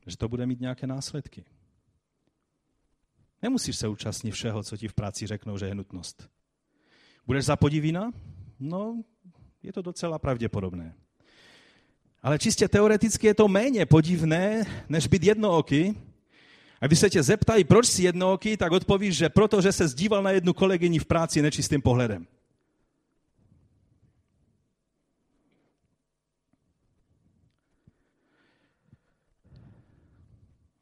[0.07, 1.45] že to bude mít nějaké následky.
[3.43, 6.29] Nemusíš se účastnit všeho, co ti v práci řeknou, že je nutnost.
[7.27, 8.11] Budeš za podivína?
[8.61, 9.03] No,
[9.63, 10.95] je to docela pravděpodobné.
[12.23, 15.99] Ale čistě teoreticky je to méně podivné, než být jednooký.
[16.81, 20.31] A když se tě zeptají, proč jsi jednooký, tak odpovíš, že protože se zdíval na
[20.31, 22.27] jednu kolegyni v práci nečistým pohledem.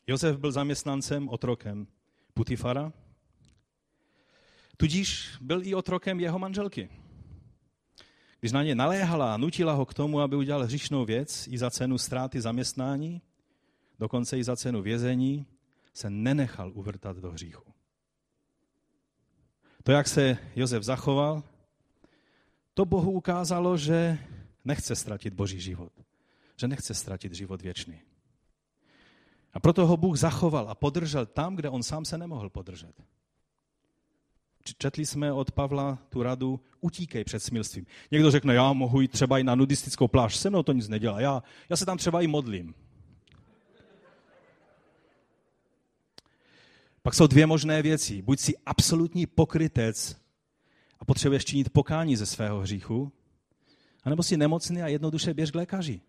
[0.09, 1.87] Josef byl zaměstnancem, otrokem
[2.35, 2.92] Putifara,
[4.77, 6.88] tudíž byl i otrokem jeho manželky.
[8.40, 11.71] Když na ně naléhala a nutila ho k tomu, aby udělal hřišnou věc i za
[11.71, 13.23] cenu ztráty zaměstnání,
[13.99, 15.47] dokonce i za cenu vězení,
[15.94, 17.73] se nenechal uvrtat do hříchu.
[19.83, 21.42] To, jak se Josef zachoval,
[22.75, 24.18] to Bohu ukázalo, že
[24.64, 25.92] nechce ztratit boží život.
[26.57, 28.08] Že nechce ztratit život věčný.
[29.59, 32.92] A proto ho Bůh zachoval a podržel tam, kde on sám se nemohl podržet.
[34.79, 37.87] Četli jsme od Pavla tu radu, utíkej před smilstvím.
[38.11, 41.21] Někdo řekne, já mohu jít třeba i na nudistickou pláž, se mnou to nic nedělá,
[41.21, 42.75] já, já se tam třeba i modlím.
[47.03, 48.23] Pak jsou dvě možné věci.
[48.23, 50.16] Buď si absolutní pokrytec
[50.99, 53.12] a potřebuješ činit pokání ze svého hříchu,
[54.05, 56.01] anebo si nemocný a jednoduše běž k lékaři.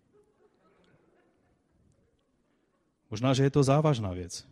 [3.10, 4.48] Možná, že je to závažná věc.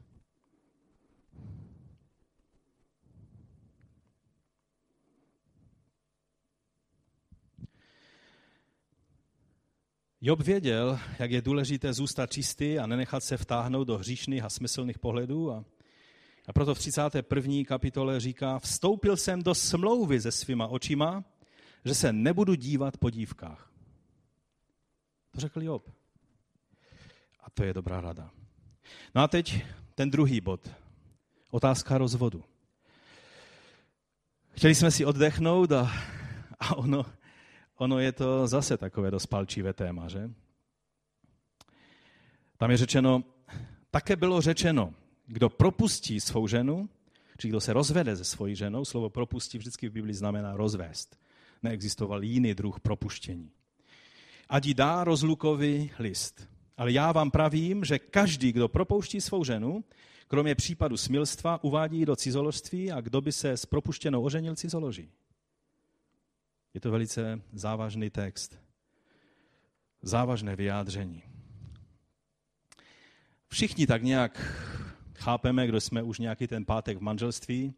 [10.21, 14.99] Job věděl, jak je důležité zůstat čistý a nenechat se vtáhnout do hříšných a smyslných
[14.99, 15.51] pohledů.
[15.51, 15.65] A,
[16.47, 17.63] a proto v 31.
[17.67, 21.23] kapitole říká, vstoupil jsem do smlouvy se svýma očima,
[21.85, 23.71] že se nebudu dívat po dívkách.
[25.31, 25.89] To řekl Job.
[27.43, 28.36] A to je dobrá rada.
[29.15, 30.71] No a teď ten druhý bod.
[31.51, 32.43] Otázka rozvodu.
[34.49, 35.91] Chtěli jsme si oddechnout a,
[36.59, 37.05] a ono,
[37.77, 40.29] ono je to zase takové dost palčivé téma, že?
[42.57, 43.23] Tam je řečeno,
[43.91, 44.93] také bylo řečeno,
[45.25, 46.89] kdo propustí svou ženu,
[47.37, 51.19] či kdo se rozvede se svojí ženou, slovo propustí vždycky v Biblii znamená rozvést.
[51.63, 53.51] Neexistoval jiný druh propuštění.
[54.49, 56.49] Ať jí dá rozlukový list.
[56.77, 59.83] Ale já vám pravím, že každý, kdo propouští svou ženu,
[60.27, 65.11] kromě případu smilstva, uvádí do cizoložství a kdo by se s propuštěnou oženil, cizoloží.
[66.73, 68.59] Je to velice závažný text.
[70.01, 71.23] Závažné vyjádření.
[73.47, 74.39] Všichni tak nějak
[75.15, 77.73] chápeme, kdo jsme už nějaký ten pátek v manželství,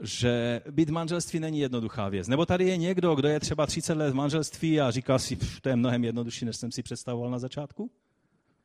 [0.00, 2.28] že být v manželství není jednoduchá věc.
[2.28, 5.68] Nebo tady je někdo, kdo je třeba 30 let v manželství a říká si, to
[5.68, 7.90] je mnohem jednodušší, než jsem si představoval na začátku?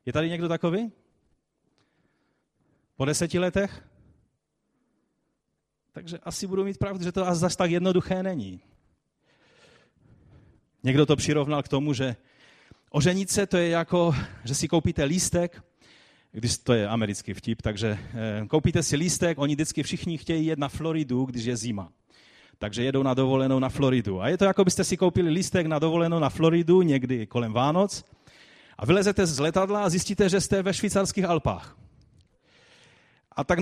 [0.06, 0.92] Je tady někdo takový?
[2.96, 3.88] Po deseti letech?
[5.92, 8.60] Takže asi budu mít pravdu, že to zase tak jednoduché není.
[10.82, 12.16] Někdo to přirovnal k tomu, že
[12.94, 14.14] Oženit se to je jako,
[14.44, 15.62] že si koupíte lístek,
[16.34, 20.58] když to je americký vtip, takže eh, koupíte si lístek, oni vždycky všichni chtějí jet
[20.58, 21.88] na Floridu, když je zima.
[22.58, 24.20] Takže jedou na dovolenou na Floridu.
[24.20, 28.04] A je to jako byste si koupili lístek na dovolenou na Floridu někdy kolem Vánoc
[28.78, 31.76] a vylezete z letadla a zjistíte, že jste ve švýcarských Alpách.
[33.36, 33.58] A tak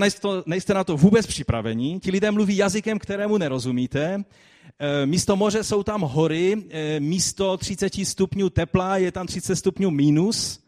[0.47, 2.01] nejste na to vůbec připravení.
[2.01, 4.25] Ti lidé mluví jazykem, kterému nerozumíte.
[4.79, 9.91] E, místo moře jsou tam hory, e, místo 30 stupňů tepla je tam 30 stupňů
[9.91, 10.62] minus.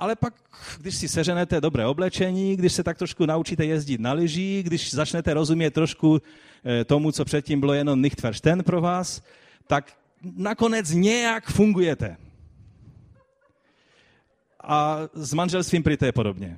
[0.00, 0.34] Ale pak,
[0.78, 5.34] když si seženete dobré oblečení, když se tak trošku naučíte jezdit na lyží, když začnete
[5.34, 6.22] rozumět trošku
[6.64, 9.22] e, tomu, co předtím bylo jenom verstehen pro vás,
[9.66, 9.92] tak
[10.36, 12.16] nakonec nějak fungujete.
[14.64, 16.56] A s manželstvím prý to je podobně.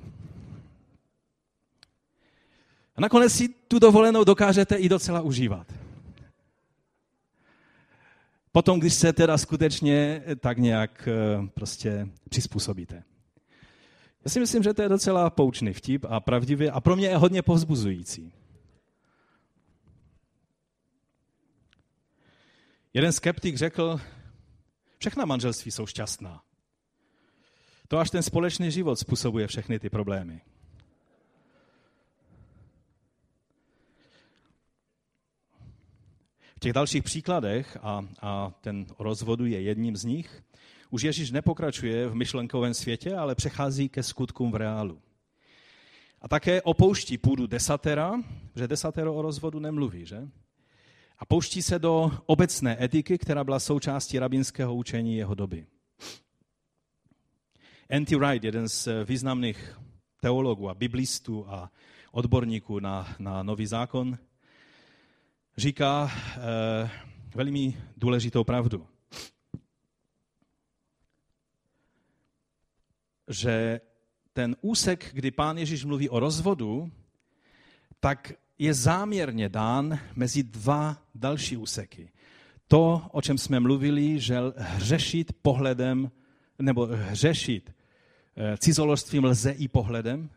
[2.95, 5.73] A nakonec si tu dovolenou dokážete i docela užívat.
[8.51, 13.03] Potom, když se teda skutečně tak nějak eh, prostě přizpůsobíte.
[14.25, 17.17] Já si myslím, že to je docela poučný vtip a pravdivě a pro mě je
[17.17, 18.33] hodně povzbuzující.
[22.93, 23.99] Jeden skeptik řekl,
[24.97, 26.41] všechna manželství jsou šťastná.
[27.87, 30.41] To až ten společný život způsobuje všechny ty problémy.
[36.55, 40.43] V těch dalších příkladech, a, a ten rozvodu je jedním z nich,
[40.93, 45.01] už Ježíš nepokračuje v myšlenkovém světě, ale přechází ke skutkům v reálu.
[46.21, 48.13] A také opouští půdu desatera,
[48.55, 50.27] že desatero o rozvodu nemluví, že?
[51.19, 55.65] A pouští se do obecné etiky, která byla součástí rabinského učení jeho doby.
[57.89, 58.15] N.T.
[58.15, 59.79] Wright, jeden z významných
[60.21, 61.71] teologů a biblistů a
[62.11, 64.17] odborníků na, na nový zákon,
[65.57, 66.89] říká eh,
[67.35, 68.92] velmi důležitou pravdu.
[73.27, 73.81] Že
[74.33, 76.91] ten úsek, kdy pán Ježíš mluví o rozvodu,
[77.99, 82.11] tak je záměrně dán mezi dva další úseky.
[82.67, 86.11] To, o čem jsme mluvili, že hřešit pohledem,
[86.59, 87.75] nebo hřešit
[88.35, 90.29] eh, cizoložstvím lze i pohledem.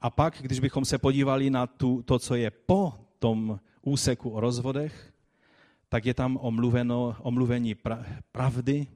[0.00, 4.40] A pak, když bychom se podívali na tu, to, co je po tom úseku o
[4.40, 5.12] rozvodech,
[5.88, 8.86] tak je tam omluveno, omluvení pra, pravdy,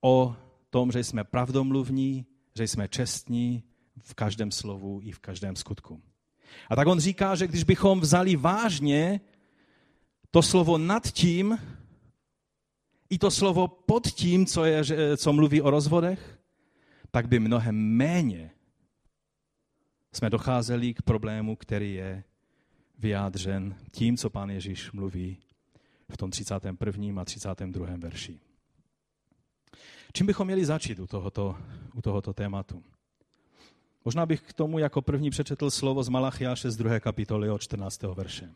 [0.00, 0.36] o
[0.74, 2.26] tom, že jsme pravdomluvní,
[2.58, 3.62] že jsme čestní
[3.98, 6.02] v každém slovu i v každém skutku.
[6.70, 9.20] A tak on říká, že když bychom vzali vážně
[10.30, 11.58] to slovo nad tím
[13.10, 14.82] i to slovo pod tím, co, je,
[15.16, 16.38] co mluví o rozvodech,
[17.10, 18.50] tak by mnohem méně
[20.12, 22.24] jsme docházeli k problému, který je
[22.98, 25.38] vyjádřen tím, co pán Ježíš mluví
[26.10, 27.22] v tom 31.
[27.22, 27.86] a 32.
[27.96, 28.43] verši.
[30.16, 31.56] Čím bychom měli začít u tohoto,
[31.94, 32.82] u tohoto tématu?
[34.04, 37.00] Možná bych k tomu jako první přečetl slovo z Malachiáše z 2.
[37.00, 38.02] kapitoly od 14.
[38.02, 38.54] verše.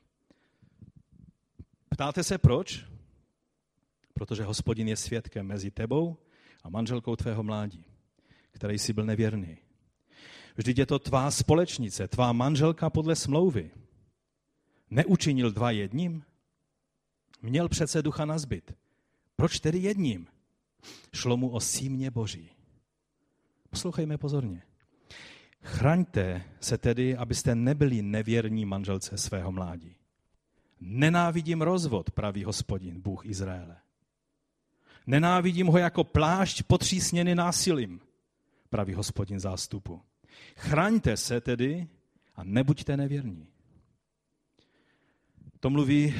[1.88, 2.84] Ptáte se proč?
[4.14, 6.16] Protože hospodin je svědkem mezi tebou
[6.62, 7.84] a manželkou tvého mládí,
[8.50, 9.58] který jsi byl nevěrný.
[10.56, 13.70] Vždyť je to tvá společnice, tvá manželka podle smlouvy.
[14.90, 16.24] Neučinil dva jedním?
[17.42, 18.74] Měl přece ducha na zbyt.
[19.36, 20.26] Proč tedy jedním?
[21.14, 22.50] Šlo mu o símě boží.
[23.70, 24.62] Poslouchejme pozorně.
[25.62, 29.96] Chraňte se tedy, abyste nebyli nevěrní manželce svého mládí.
[30.80, 33.76] Nenávidím rozvod, praví hospodin, Bůh Izraele.
[35.06, 38.00] Nenávidím ho jako plášť potřísněný násilím,
[38.70, 40.02] praví hospodin zástupu.
[40.56, 41.88] Chraňte se tedy
[42.36, 43.46] a nebuďte nevěrní.
[45.60, 46.14] To mluví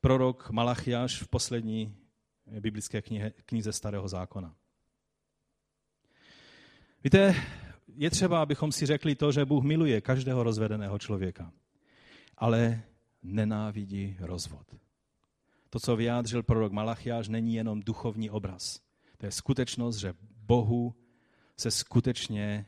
[0.00, 1.96] prorok Malachiáš v poslední
[2.46, 4.54] biblické knihe, knize Starého zákona.
[7.04, 7.34] Víte,
[7.96, 11.52] je třeba, abychom si řekli to, že Bůh miluje každého rozvedeného člověka,
[12.36, 12.82] ale
[13.22, 14.74] nenávidí rozvod.
[15.70, 18.80] To, co vyjádřil prorok Malachiáš, není jenom duchovní obraz.
[19.18, 20.94] To je skutečnost, že Bohu
[21.56, 22.66] se skutečně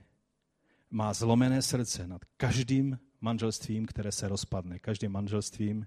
[0.90, 5.86] má zlomené srdce nad každým manželstvím, které se rozpadne, každým manželstvím,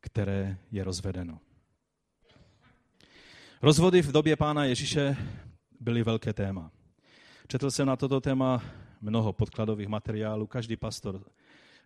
[0.00, 1.40] které je rozvedeno.
[3.62, 5.16] Rozvody v době pána Ježíše
[5.80, 6.70] byly velké téma.
[7.48, 8.62] Četl jsem na toto téma
[9.00, 10.46] mnoho podkladových materiálů.
[10.46, 11.24] Každý pastor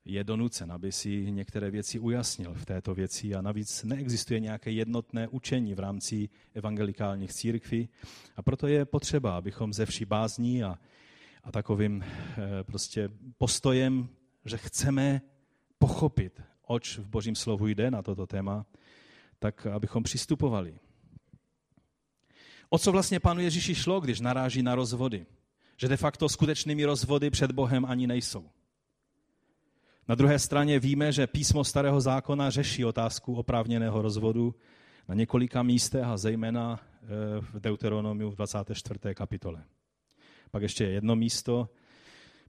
[0.04, 5.28] je donucen, aby si některé věci ujasnil v této věci a navíc neexistuje nějaké jednotné
[5.28, 7.88] učení v rámci evangelikálních církví
[8.36, 10.78] a proto je potřeba, abychom ze vší bázní a,
[11.44, 13.08] a takovým e, prostě
[13.38, 14.08] postojem,
[14.44, 15.20] že chceme
[15.78, 18.66] pochopit, oč v božím slovu jde na toto téma,
[19.38, 20.78] tak abychom přistupovali.
[22.72, 25.26] O co vlastně panu Ježíši šlo, když naráží na rozvody?
[25.76, 28.50] Že de facto skutečnými rozvody před Bohem ani nejsou.
[30.08, 34.54] Na druhé straně víme, že písmo Starého zákona řeší otázku oprávněného rozvodu
[35.08, 37.06] na několika místech a zejména eh,
[37.40, 39.14] v Deuteronomiu v 24.
[39.14, 39.64] kapitole.
[40.50, 41.68] Pak ještě jedno místo,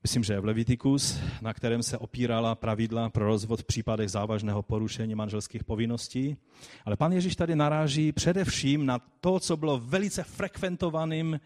[0.03, 4.63] myslím, že je v Levitikus, na kterém se opírala pravidla pro rozvod v případech závažného
[4.63, 6.37] porušení manželských povinností.
[6.85, 11.39] Ale pan Ježíš tady naráží především na to, co bylo velice frekventovaným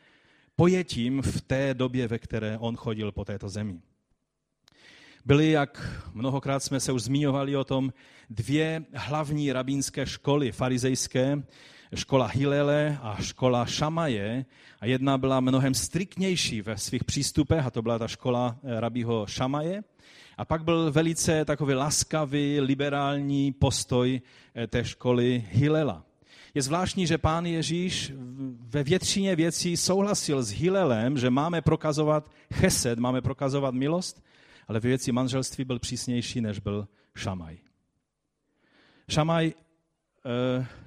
[0.55, 3.80] pojetím v té době, ve které on chodil po této zemi.
[5.26, 7.93] Byly, jak mnohokrát jsme se už zmiňovali o tom,
[8.30, 11.43] dvě hlavní rabínské školy farizejské,
[11.96, 14.46] škola Hilele a škola Šamaje.
[14.80, 19.26] A jedna byla mnohem striktnější ve svých přístupech, a to byla ta škola eh, rabího
[19.28, 19.84] Šamaje.
[20.38, 24.22] A pak byl velice takový laskavý, liberální postoj
[24.56, 26.04] eh, té školy Hilela.
[26.54, 28.14] Je zvláštní, že pán Ježíš
[28.60, 34.24] ve většině věcí souhlasil s Hilelem, že máme prokazovat chesed, máme prokazovat milost,
[34.68, 37.58] ale ve věci manželství byl přísnější, než byl Šamaj.
[39.10, 39.54] Šamaj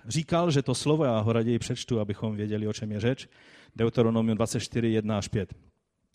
[0.09, 3.29] říkal, že to slovo, já ho raději přečtu, abychom věděli, o čem je řeč,
[3.77, 5.55] Deuteronomium 24, 1 až 5.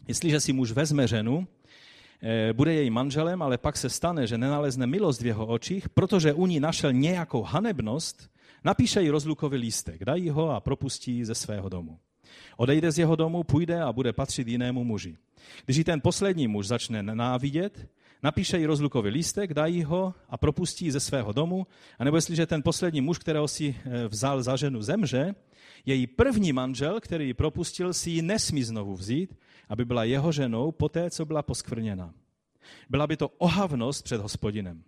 [0.08, 1.48] Jestliže si muž vezme ženu,
[2.24, 6.34] e, bude její manželem, ale pak se stane, že nenalezne milost v jeho očích, protože
[6.34, 8.30] u ní našel nějakou hanebnost,
[8.64, 12.00] napíše jí rozlukový lístek, dají ho a propustí ze svého domu.
[12.58, 15.18] Odejde z jeho domu, půjde a bude patřit jinému muži.
[15.66, 17.88] Když ji ten poslední muž začne nenávidět,
[18.26, 21.68] napíše jí rozlukový lístek, dají ho a propustí ze svého domu,
[22.00, 25.36] a nebo jestliže ten poslední muž, kterého si eh, vzal za ženu, zemře,
[25.86, 29.38] její první manžel, který ji propustil, si ji nesmí znovu vzít,
[29.70, 32.14] aby byla jeho ženou poté, co byla poskvrněna.
[32.90, 34.84] Byla by to ohavnost před hospodinem.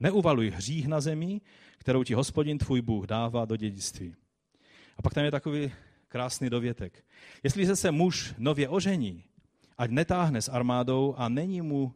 [0.00, 1.40] Neuvaluj hřích na zemi,
[1.78, 4.14] kterou ti hospodin tvůj Bůh dává do dědictví.
[4.96, 5.72] A pak tam je takový
[6.08, 7.04] krásný dovětek.
[7.42, 9.24] Jestliže se muž nově ožení,
[9.78, 11.92] ať netáhne s armádou a není mu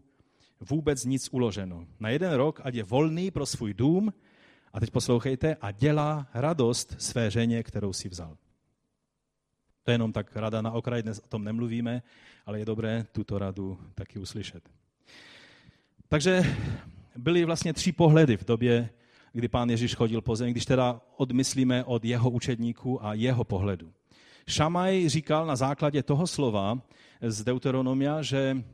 [0.70, 1.86] vůbec nic uloženo.
[2.00, 4.12] Na jeden rok, ať je volný pro svůj dům,
[4.72, 8.36] a teď poslouchejte, a dělá radost své ženě, kterou si vzal.
[9.82, 12.02] To je jenom tak rada na okraj, dnes o tom nemluvíme,
[12.46, 14.70] ale je dobré tuto radu taky uslyšet.
[16.08, 16.42] Takže
[17.16, 18.90] byly vlastně tři pohledy v době,
[19.32, 23.92] kdy pán Ježíš chodil po zemi, když teda odmyslíme od jeho učedníků a jeho pohledu.
[24.48, 26.82] Šamaj říkal na základě toho slova
[27.20, 28.64] z Deuteronomia, že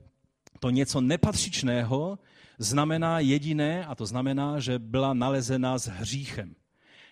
[0.61, 2.19] to něco nepatřičného
[2.59, 6.55] znamená jediné, a to znamená, že byla nalezena s hříchem.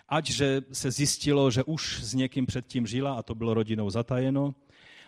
[0.09, 4.55] Ať, že se zjistilo, že už s někým předtím žila a to bylo rodinou zatajeno,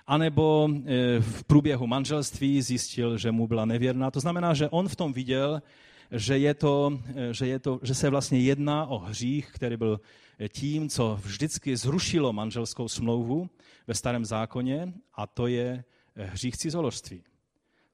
[0.06, 4.10] anebo e, v průběhu manželství zjistil, že mu byla nevěrná.
[4.10, 5.62] To znamená, že on v tom viděl,
[6.10, 10.00] že, je to, e, že, je to, že se vlastně jedná o hřích, který byl
[10.48, 13.50] tím, co vždycky zrušilo manželskou smlouvu
[13.86, 15.84] ve starém zákoně, a to je
[16.16, 17.22] hřích cizoložství.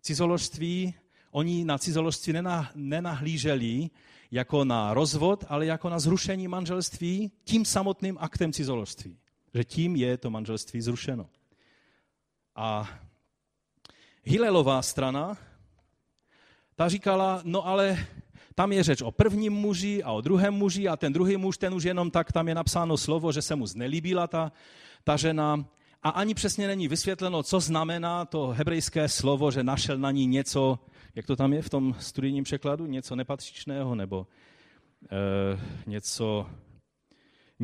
[0.05, 0.95] Cizoložství,
[1.31, 2.35] oni na cizoložství
[2.75, 3.91] nenahlíželi
[4.31, 9.17] jako na rozvod, ale jako na zrušení manželství tím samotným aktem cizoložství.
[9.55, 11.27] Že tím je to manželství zrušeno.
[12.57, 12.89] A
[14.25, 15.37] Hilelová strana,
[16.77, 18.07] ta říkala, no ale
[18.55, 21.75] tam je řeč o prvním muži a o druhém muži a ten druhý muž, ten
[21.75, 24.53] už jenom tak, tam je napsáno slovo, že se mu znelíbila ta,
[25.05, 25.65] ta žena
[26.05, 30.79] a ani přesně není vysvětleno, co znamená to hebrejské slovo, že našel na ní něco,
[31.15, 34.27] jak to tam je v tom studijním překladu, něco nepatřičného nebo
[35.11, 36.47] e, něco,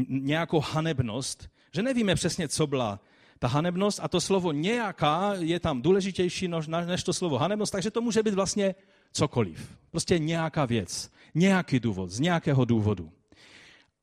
[0.08, 3.00] nějakou hanebnost, že nevíme přesně, co byla
[3.38, 6.48] ta hanebnost a to slovo nějaká je tam důležitější
[6.86, 8.74] než to slovo hanebnost, takže to může být vlastně
[9.12, 9.78] cokoliv.
[9.90, 13.12] Prostě nějaká věc, nějaký důvod, z nějakého důvodu.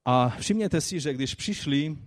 [0.05, 1.97] A všimněte si, že když přišli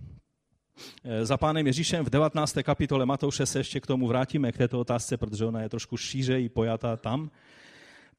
[1.23, 2.57] za pánem Ježíšem v 19.
[2.63, 6.49] kapitole Matouše se ještě k tomu vrátíme, k této otázce, protože ona je trošku šířeji
[6.49, 7.31] pojatá tam,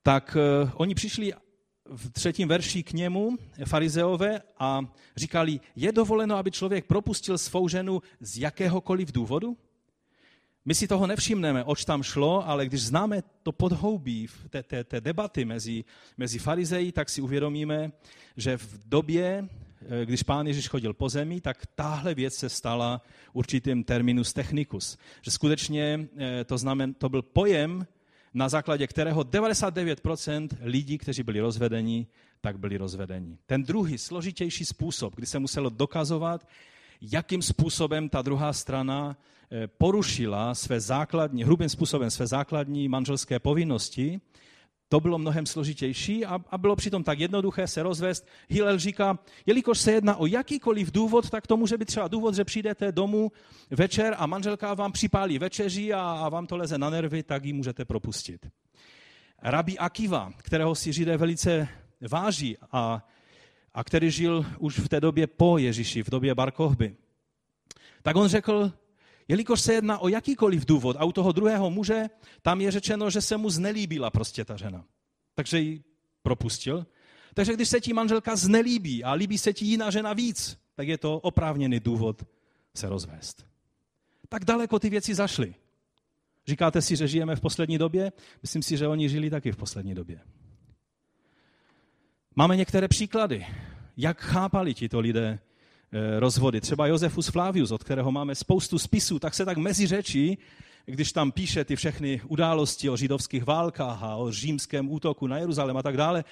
[0.02, 1.32] tak eh, oni přišli
[1.96, 4.80] v třetím verši k němu, farizeové, a
[5.16, 9.56] říkali, je dovoleno, aby člověk propustil svou ženu z jakéhokoliv důvodu?
[10.64, 15.00] My si toho nevšimneme, oč tam šlo, ale když známe to podhoubí té, té, té
[15.00, 15.84] debaty mezi,
[16.16, 17.92] mezi farizeji, tak si uvědomíme,
[18.36, 19.61] že v době, eh,
[20.04, 23.02] když pán Ježíš chodil po zemi, tak tahle věc se stala
[23.32, 24.98] určitým terminus technicus.
[25.22, 27.86] Že skutečně eh, to, znamen, to byl pojem,
[28.34, 32.06] na základě kterého 99% lidí, kteří byli rozvedeni,
[32.40, 33.38] tak byli rozvedeni.
[33.46, 36.48] Ten druhý, složitější způsob, kdy se muselo dokazovat,
[37.00, 39.16] jakým způsobem ta druhá strana
[39.54, 44.20] Eh, porušila své základní, hrubým způsobem své základní manželské povinnosti,
[44.92, 48.26] to bylo mnohem složitější a, a bylo přitom tak jednoduché se rozvést.
[48.48, 52.44] Hillel říká, jelikož se jedná o jakýkoliv důvod, tak to může být třeba důvod, že
[52.44, 53.32] přijdete domů
[53.70, 57.52] večer a manželka vám připálí večeří a, a vám to leze na nervy, tak ji
[57.52, 58.46] můžete propustit.
[59.42, 61.68] Rabí Akiva, kterého si Židé velice
[62.10, 63.08] váží a,
[63.74, 66.96] a který žil už v té době po Ježíši, v době Barkohby,
[68.02, 68.72] tak on řekl,
[69.32, 72.10] jelikož se jedná o jakýkoliv důvod a u toho druhého muže
[72.42, 74.84] tam je řečeno, že se mu znelíbila prostě ta žena.
[75.34, 75.84] Takže ji
[76.22, 76.86] propustil.
[77.34, 80.98] Takže když se ti manželka znelíbí a líbí se ti jiná žena víc, tak je
[80.98, 82.22] to oprávněný důvod
[82.76, 83.46] se rozvést.
[84.28, 85.54] Tak daleko ty věci zašly.
[86.46, 88.12] Říkáte si, že žijeme v poslední době?
[88.42, 90.20] Myslím si, že oni žili taky v poslední době.
[92.36, 93.46] Máme některé příklady,
[93.96, 95.38] jak chápali tito lidé
[96.18, 96.60] rozvody.
[96.60, 100.38] Třeba Josefus Flavius, od kterého máme spoustu spisů, tak se tak mezi řečí,
[100.86, 105.76] když tam píše ty všechny události o židovských válkách a o římském útoku na Jeruzalém
[105.76, 106.24] a tak dále,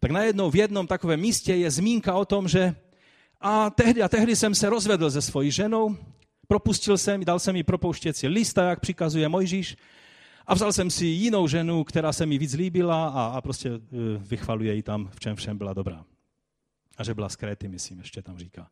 [0.00, 2.74] tak najednou v jednom takovém místě je zmínka o tom, že
[3.40, 5.96] a tehdy a tehdy jsem se rozvedl se svojí ženou,
[6.48, 9.76] propustil jsem, dal jsem jí propouštěcí lista, jak přikazuje Mojžíš,
[10.46, 13.78] a vzal jsem si jinou ženu, která se mi víc líbila a, a prostě uh,
[14.18, 16.04] vychvaluje ji tam, v čem všem byla dobrá.
[16.96, 18.68] A že byla z Kréty, myslím, ještě tam říká.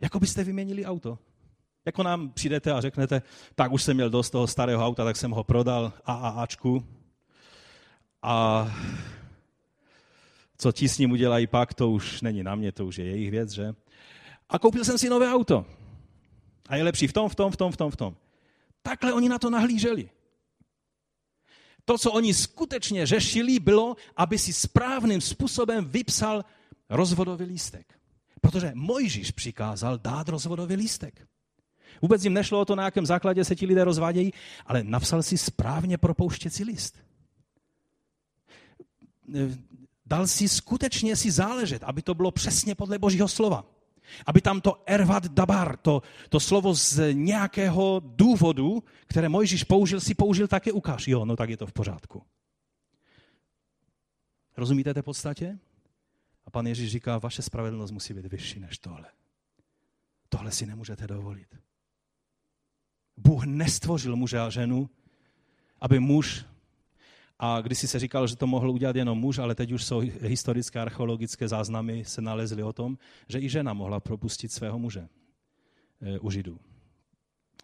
[0.00, 1.18] Jako byste vyměnili auto.
[1.86, 3.22] Jako nám přijdete a řeknete,
[3.54, 6.84] tak už jsem měl dost toho starého auta, tak jsem ho prodal AAAčku.
[8.22, 8.68] A
[10.58, 13.30] co ti s ním udělají pak, to už není na mě, to už je jejich
[13.30, 13.74] věc, že?
[14.48, 15.66] A koupil jsem si nové auto.
[16.68, 18.16] A je lepší v tom, v tom, v tom, v tom, v tom.
[18.82, 20.10] Takhle oni na to nahlíželi.
[21.84, 26.44] To, co oni skutečně řešili, bylo, aby si správným způsobem vypsal
[26.90, 27.97] rozvodový lístek.
[28.40, 31.28] Protože Mojžíš přikázal dát rozvodový lístek.
[32.02, 34.32] Vůbec jim nešlo o to, na jakém základě se ti lidé rozvádějí,
[34.66, 36.98] ale napsal si správně propouštěcí list.
[40.06, 43.64] Dal si skutečně si záležet, aby to bylo přesně podle Božího slova.
[44.26, 50.14] Aby tam to ervat dabar, to, to slovo z nějakého důvodu, které Mojžíš použil, si
[50.14, 51.08] použil také ukáž.
[51.08, 52.22] Jo, no tak je to v pořádku.
[54.56, 55.58] Rozumíte té podstatě?
[56.48, 59.06] A pan Ježíš říká, vaše spravedlnost musí být vyšší než tohle.
[60.28, 61.56] Tohle si nemůžete dovolit.
[63.16, 64.90] Bůh nestvořil muže a ženu,
[65.80, 66.44] aby muž,
[67.38, 69.98] a když si se říkal, že to mohl udělat jenom muž, ale teď už jsou
[70.20, 75.08] historické archeologické záznamy, se nalezly o tom, že i žena mohla propustit svého muže
[76.00, 76.60] e, u Židů.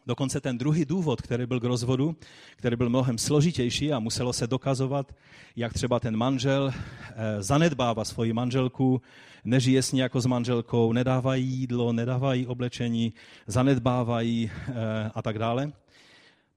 [0.07, 2.16] Dokonce ten druhý důvod, který byl k rozvodu,
[2.57, 5.12] který byl mnohem složitější a muselo se dokazovat,
[5.57, 9.02] jak třeba ten manžel eh, zanedbává svoji manželku,
[9.44, 13.12] nežije s ní jako s manželkou, nedávají jídlo, nedávají oblečení,
[13.46, 14.72] zanedbávají eh,
[15.14, 15.72] a tak dále,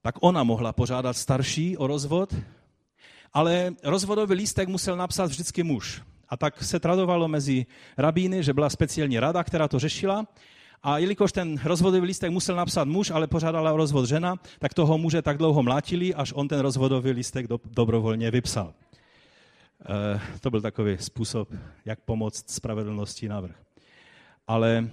[0.02, 2.34] tak ona mohla požádat starší o rozvod,
[3.32, 6.02] ale rozvodový lístek musel napsat vždycky muž.
[6.28, 7.66] A tak se tradovalo mezi
[7.98, 10.26] rabíny, že byla speciální rada, která to řešila
[10.82, 14.98] a jelikož ten rozvodový lístek musel napsat muž, ale požádala o rozvod žena, tak toho
[14.98, 18.74] muže tak dlouho mlátili, až on ten rozvodový lístek do, dobrovolně vypsal.
[18.74, 21.48] E, to byl takový způsob,
[21.84, 23.62] jak pomoct spravedlnosti navrh.
[24.46, 24.90] Ale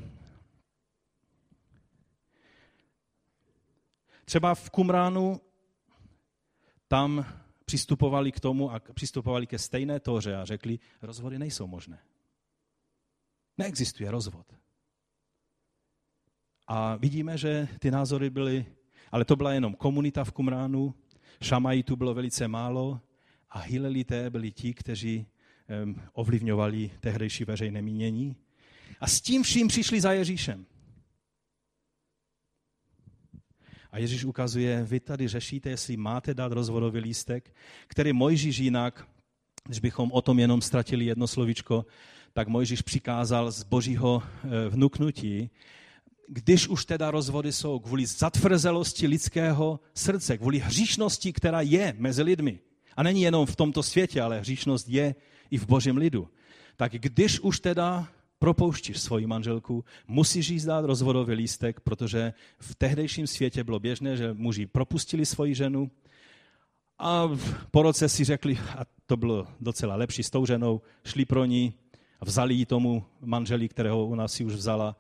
[4.26, 5.42] třeba v Kumránu
[6.88, 7.26] tam
[7.66, 12.00] přistupovali k tomu a přistupovali ke stejné toře a řekli, rozvody nejsou možné.
[13.58, 14.46] Neexistuje rozvod.
[16.68, 18.66] A vidíme, že ty názory byly,
[19.12, 20.94] ale to byla jenom komunita v Kumránu,
[21.42, 23.02] šamajitů bylo velice málo
[23.50, 25.26] a Hilelité byli ti, kteří
[26.14, 28.36] ovlivňovali tehdejší veřejné mínění.
[29.00, 30.66] A s tím vším přišli za Ježíšem.
[33.92, 37.56] A Ježíš ukazuje, vy tady řešíte, jestli máte dát rozvodový lístek,
[37.88, 39.08] který Mojžíš jinak,
[39.64, 41.86] když bychom o tom jenom ztratili jedno slovičko,
[42.34, 45.50] tak Mojžíš přikázal z božího eh, vnuknutí,
[46.28, 52.60] když už teda rozvody jsou kvůli zatvrzelosti lidského srdce, kvůli hříšnosti, která je mezi lidmi,
[52.98, 55.16] a není jenom v tomto světě, ale hříšnost je
[55.52, 56.28] i v božím lidu,
[56.76, 58.08] tak když už teda
[58.40, 64.34] propouštíš svoji manželku, musíš jí zdát rozvodový lístek, protože v tehdejším světě bylo běžné, že
[64.34, 65.92] muži propustili svoji ženu
[67.00, 67.30] a
[67.72, 71.74] po roce si řekli, a to bylo docela lepší s tou ženou, šli pro ní
[72.22, 74.96] vzali ji tomu manželi, kterého u nás si už vzala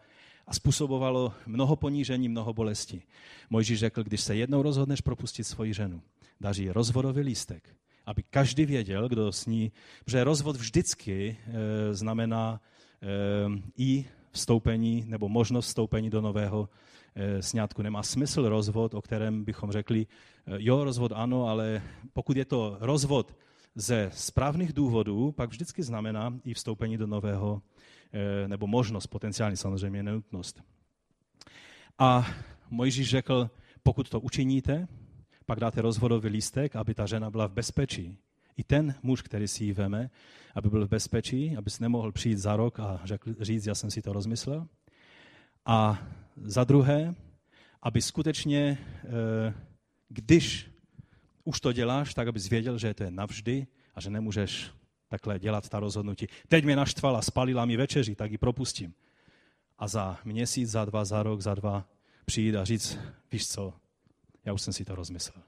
[0.47, 3.01] a způsobovalo mnoho ponížení, mnoho bolesti.
[3.49, 6.01] Mojžíš řekl, když se jednou rozhodneš propustit svoji ženu,
[6.41, 7.69] daří rozvodový lístek,
[8.05, 9.71] aby každý věděl, kdo s ní,
[10.05, 12.61] protože rozvod vždycky e, znamená
[13.01, 13.07] e,
[13.77, 16.69] i vstoupení nebo možnost vstoupení do nového
[17.15, 17.81] e, sňatku.
[17.81, 20.07] Nemá smysl rozvod, o kterém bychom řekli, e,
[20.57, 21.81] jo, rozvod ano, ale
[22.13, 23.35] pokud je to rozvod
[23.75, 27.61] ze správných důvodů pak vždycky znamená i vstoupení do nového,
[28.47, 30.63] nebo možnost, potenciálně samozřejmě nenutnost.
[31.97, 32.27] A
[32.69, 33.49] Mojžíš řekl,
[33.83, 34.87] pokud to učiníte,
[35.45, 38.17] pak dáte rozvodový lístek, aby ta žena byla v bezpečí.
[38.57, 40.09] I ten muž, který si ji veme,
[40.55, 43.91] aby byl v bezpečí, aby se nemohl přijít za rok a řekl, říct, já jsem
[43.91, 44.67] si to rozmyslel.
[45.65, 46.07] A
[46.43, 47.15] za druhé,
[47.81, 49.53] aby skutečně, eh,
[50.09, 50.71] když
[51.43, 54.71] už to děláš, tak abys věděl, že to je navždy a že nemůžeš
[55.07, 56.27] takhle dělat ta rozhodnutí.
[56.47, 58.93] Teď mě naštvala, spalila mi večeři, tak ji propustím.
[59.77, 61.87] A za měsíc, za dva, za rok, za dva
[62.25, 62.97] přijít a říct,
[63.31, 63.73] víš co,
[64.45, 65.43] já už jsem si to rozmyslel.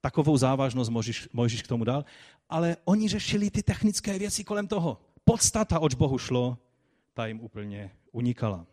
[0.00, 2.04] Takovou závažnost Mojžíš, Mojžíš k tomu dal,
[2.48, 5.00] ale oni řešili ty technické věci kolem toho.
[5.24, 6.58] Podstata, oč Bohu šlo,
[7.14, 8.66] ta jim úplně unikala.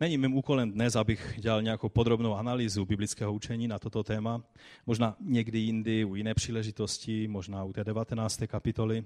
[0.00, 4.42] Není mým úkolem dnes, abych dělal nějakou podrobnou analýzu biblického učení na toto téma.
[4.86, 8.42] Možná někdy jindy, u jiné příležitosti, možná u té 19.
[8.46, 9.04] kapitoly.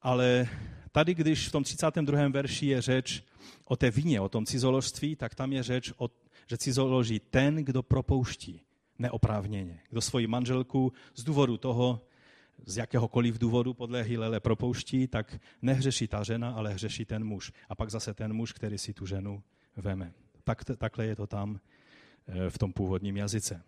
[0.00, 0.48] Ale
[0.92, 2.28] tady, když v tom 32.
[2.28, 3.22] verši je řeč
[3.64, 6.10] o té víně, o tom cizoložství, tak tam je řeč, o,
[6.46, 8.60] že cizoloží ten, kdo propouští
[8.98, 12.00] neoprávněně, kdo svoji manželku z důvodu toho,
[12.66, 17.52] z jakéhokoliv důvodu podle Hilele propouští, tak nehřeší ta žena, ale hřeší ten muž.
[17.68, 19.42] A pak zase ten muž, který si tu ženu
[19.76, 20.12] veme.
[20.44, 21.60] Tak, takhle je to tam
[22.26, 23.62] eh, v tom původním jazyce.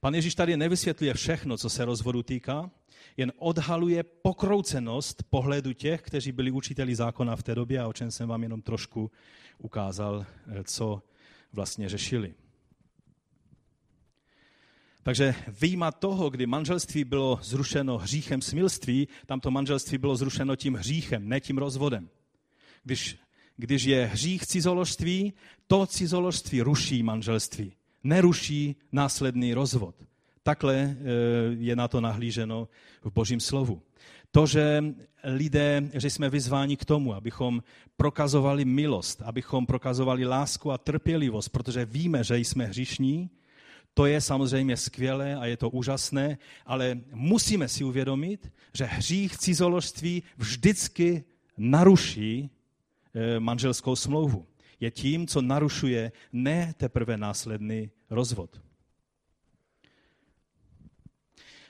[0.00, 2.70] Pan Ježíš tady nevysvětluje všechno, co se rozvodu týká,
[3.16, 8.10] jen odhaluje pokroucenost pohledu těch, kteří byli učiteli zákona v té době a o čem
[8.10, 9.10] jsem vám jenom trošku
[9.58, 11.02] ukázal, eh, co
[11.52, 12.34] vlastně řešili.
[15.02, 20.74] Takže výjima toho, kdy manželství bylo zrušeno hříchem smilství, tam to manželství bylo zrušeno tím
[20.74, 22.08] hříchem, ne tím rozvodem.
[22.84, 23.18] Když
[23.56, 25.32] když je hřích cizoložství,
[25.66, 27.72] to cizoložství ruší manželství,
[28.04, 29.94] neruší následný rozvod.
[30.42, 30.96] Takhle e,
[31.58, 32.68] je na to nahlíženo
[33.02, 33.82] v Božím slovu.
[34.30, 34.84] To, že
[35.24, 37.62] lidé, že jsme vyzváni k tomu, abychom
[37.96, 43.30] prokazovali milost, abychom prokazovali lásku a trpělivost, protože víme, že jsme hříšní,
[43.94, 50.22] to je samozřejmě skvělé a je to úžasné, ale musíme si uvědomit, že hřích cizoložství
[50.36, 51.24] vždycky
[51.58, 52.50] naruší
[53.38, 54.46] manželskou smlouvu.
[54.80, 58.60] Je tím, co narušuje ne teprve následný rozvod.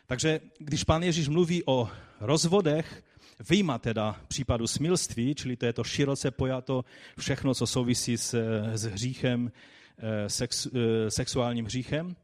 [0.07, 1.89] Takže když pán Ježíš mluví o
[2.21, 3.05] rozvodech,
[3.51, 6.85] vyjma teda případu smilství, čili to je to široce pojato
[7.19, 8.35] všechno, co souvisí s,
[8.75, 9.53] s hříchem,
[9.99, 12.17] eh, sex, eh, sexuálním hříchem,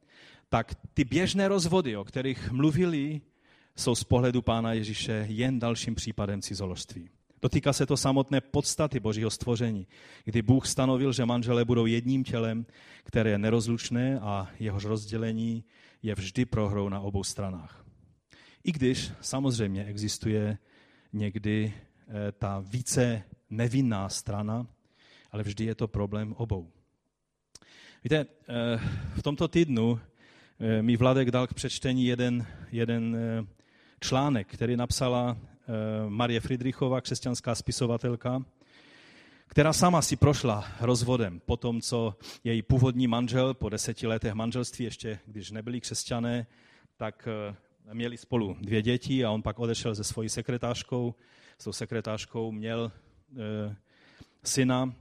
[0.48, 3.20] tak ty běžné rozvody, o kterých mluvili,
[3.76, 7.10] jsou z pohledu pána Ježíše jen dalším případem cizoložství.
[7.42, 9.86] Dotýká se to samotné podstaty Božího stvoření,
[10.24, 12.66] kdy Bůh stanovil, že manželé budou jedním tělem,
[13.04, 15.64] které je nerozlučné a jehož rozdělení
[16.02, 17.84] je vždy prohrou na obou stranách.
[18.64, 20.58] I když samozřejmě existuje
[21.12, 24.66] někdy eh, ta více nevinná strana,
[25.30, 26.70] ale vždy je to problém obou.
[28.04, 28.80] Víte, eh,
[29.14, 30.00] v tomto týdnu
[30.60, 33.16] eh, mi Vladek dal k přečtení jeden, jeden
[34.00, 35.36] článek, který napsala
[36.08, 38.44] Marie Friedrichová, křesťanská spisovatelka,
[39.46, 44.84] která sama si prošla rozvodem po tom, co její původní manžel po deseti letech manželství,
[44.84, 46.46] ještě když nebyli křesťané,
[46.96, 47.56] tak eh,
[47.94, 51.14] měli spolu dvě děti a on pak odešel se svojí sekretářkou.
[51.58, 52.92] S tou sekretářkou měl
[53.36, 53.76] e,
[54.44, 54.94] syna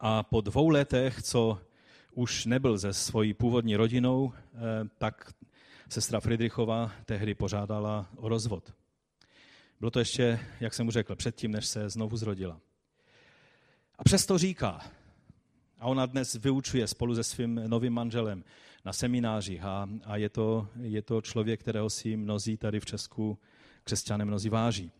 [0.00, 1.60] a po dvou letech, co
[2.14, 4.58] už nebyl se svojí původní rodinou, e,
[4.98, 5.32] tak
[5.88, 8.77] sestra Friedrichová tehdy požádala o rozvod.
[9.80, 12.60] Bylo to ještě, jak jsem mu řekl, předtím, než se znovu zrodila.
[13.98, 14.80] A přesto říká,
[15.78, 18.44] a ona dnes vyučuje spolu se svým novým manželem
[18.84, 23.38] na seminářích a, a je, to, je to člověk, kterého si mnozí tady v Česku
[23.84, 24.92] křesťané mnozí váží.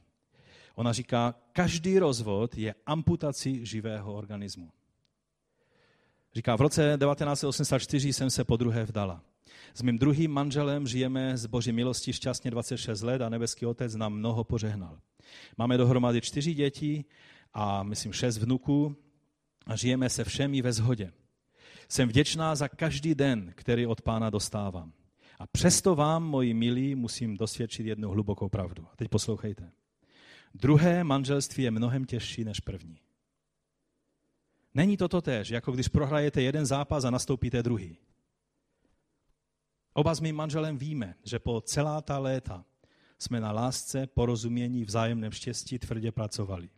[0.75, 4.71] Ona říká, každý rozvod je amputací živého organismu.
[6.35, 9.23] Říká, v roce 1984 jsem se po druhé vdala.
[9.75, 14.13] S mým druhým manželem žijeme z boží milosti šťastně 26 let a nebeský otec nám
[14.13, 14.99] mnoho požehnal.
[15.57, 17.05] Máme dohromady čtyři děti
[17.55, 18.97] a myslím šest vnuků
[19.67, 21.13] a žijeme se všemi ve shodě.
[21.89, 24.93] Jsem vděčná za každý den, který od pána dostávám.
[25.39, 28.87] A přesto vám, moji milí, musím dosvědčit jednu hlubokou pravdu.
[28.93, 29.71] A teď poslouchejte.
[30.55, 32.99] Druhé manželství je mnohem těžší než první.
[34.75, 37.99] Není to totéž, jako když prohrajete jeden zápas a nastoupíte druhý.
[39.99, 42.65] Oba s mým manželem víme, že po celá ta léta
[43.19, 46.71] jsme na lásce, porozumění, vzájemném štěstí tvrdě pracovali.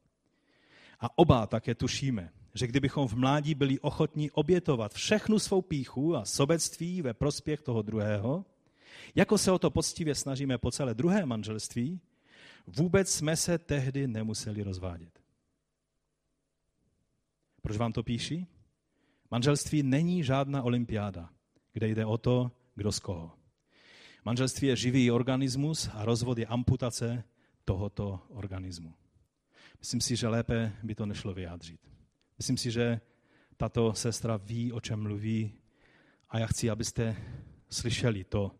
[1.00, 6.24] A oba také tušíme, že kdybychom v mládí byli ochotní obětovat všechnu svou píchu a
[6.24, 8.44] sobectví ve prospěch toho druhého,
[9.14, 12.00] jako se o to poctivě snažíme po celé druhé manželství,
[12.66, 15.20] vůbec jsme se tehdy nemuseli rozvádět.
[17.62, 18.46] Proč vám to píši?
[19.30, 21.30] Manželství není žádná olympiáda,
[21.72, 23.32] kde jde o to, kdo z koho.
[24.24, 27.24] Manželství je živý organismus a rozvod je amputace
[27.64, 28.94] tohoto organismu.
[29.78, 31.80] Myslím si, že lépe by to nešlo vyjádřit.
[32.38, 33.00] Myslím si, že
[33.56, 35.52] tato sestra ví, o čem mluví
[36.28, 37.16] a já chci, abyste
[37.70, 38.52] slyšeli to,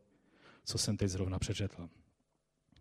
[0.64, 1.88] co jsem teď zrovna přečetl.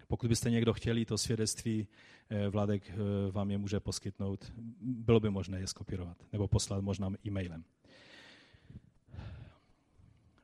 [0.07, 1.87] Pokud byste někdo chtěli to svědectví,
[2.29, 2.95] eh, Vladek eh,
[3.31, 4.53] vám je může poskytnout.
[4.81, 7.63] Bylo by možné je skopírovat nebo poslat možná e-mailem.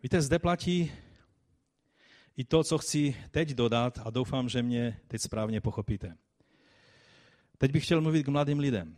[0.06, 0.92] Víte, zde platí
[2.38, 6.18] i to, co chci teď dodat a doufám, že mě teď správně pochopíte.
[7.58, 8.98] Teď bych chtěl mluvit k mladým lidem.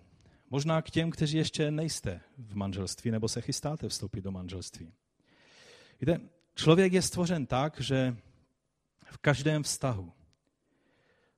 [0.49, 4.93] Možná k těm, kteří ještě nejste v manželství nebo se chystáte vstoupit do manželství.
[6.01, 6.21] Víte,
[6.55, 8.17] člověk je stvořen tak, že
[9.05, 10.13] v každém vztahu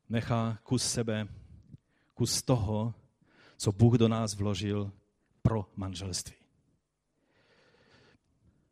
[0.09, 1.28] nechá kus sebe,
[2.13, 2.93] kus toho,
[3.57, 4.91] co Bůh do nás vložil
[5.41, 6.38] pro manželství.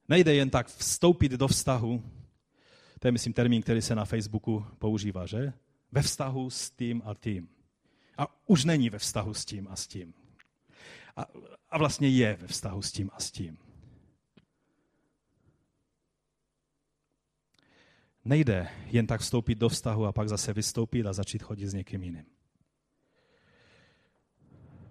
[0.08, 2.03] Nejde jen tak vstoupit do vztahu,
[2.99, 5.53] to je, myslím, termín, který se na Facebooku používá, že?
[5.91, 7.49] Ve vztahu s tím a tím.
[8.18, 10.14] A už není ve vztahu s tím a s tím.
[11.16, 11.26] A,
[11.70, 13.58] a vlastně je ve vztahu s tím a s tím.
[18.26, 22.03] Nejde jen tak vstoupit do vztahu a pak zase vystoupit a začít chodit s někým
[22.03, 22.26] jiným.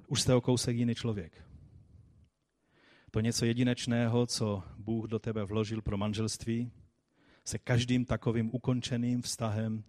[0.06, 1.45] Už jste o kousek jiný člověk.
[3.16, 6.70] To něco jedinečného, co Bůh do tebe vložil pro manželství,
[7.44, 9.84] se každým takovým ukončeným vztahem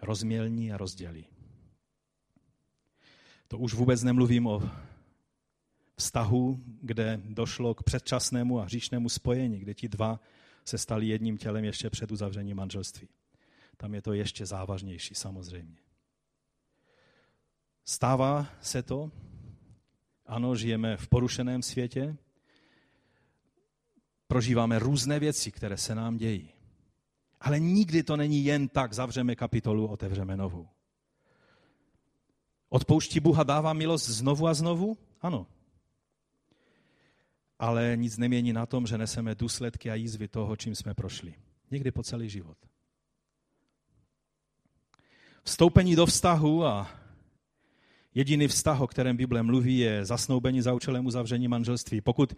[0.00, 1.26] rozmělní a rozdělí.
[3.48, 4.70] To už vůbec nemluvím o
[5.96, 10.20] vztahu, kde došlo k předčasnému a hříšnému spojení, kde ti dva
[10.64, 13.08] se stali jedním tělem ještě před uzavřením manželství.
[13.76, 15.76] Tam je to ještě závažnější, samozřejmě.
[17.84, 19.10] Stává se to,
[20.26, 22.16] ano, žijeme v porušeném světě,
[24.32, 26.48] prožíváme různé věci, které se nám dějí.
[27.40, 30.68] Ale nikdy to není jen tak, zavřeme kapitolu, otevřeme novou.
[32.68, 34.98] Odpouští Bůh dává milost znovu a znovu?
[35.20, 35.46] Ano.
[37.58, 41.34] Ale nic nemění na tom, že neseme důsledky a jízvy toho, čím jsme prošli.
[41.70, 42.56] Někdy po celý život.
[45.44, 46.90] Vstoupení do vztahu a
[48.14, 52.00] jediný vztah, o kterém Bible mluví, je zasnoubení za účelem uzavření manželství.
[52.00, 52.34] Pokud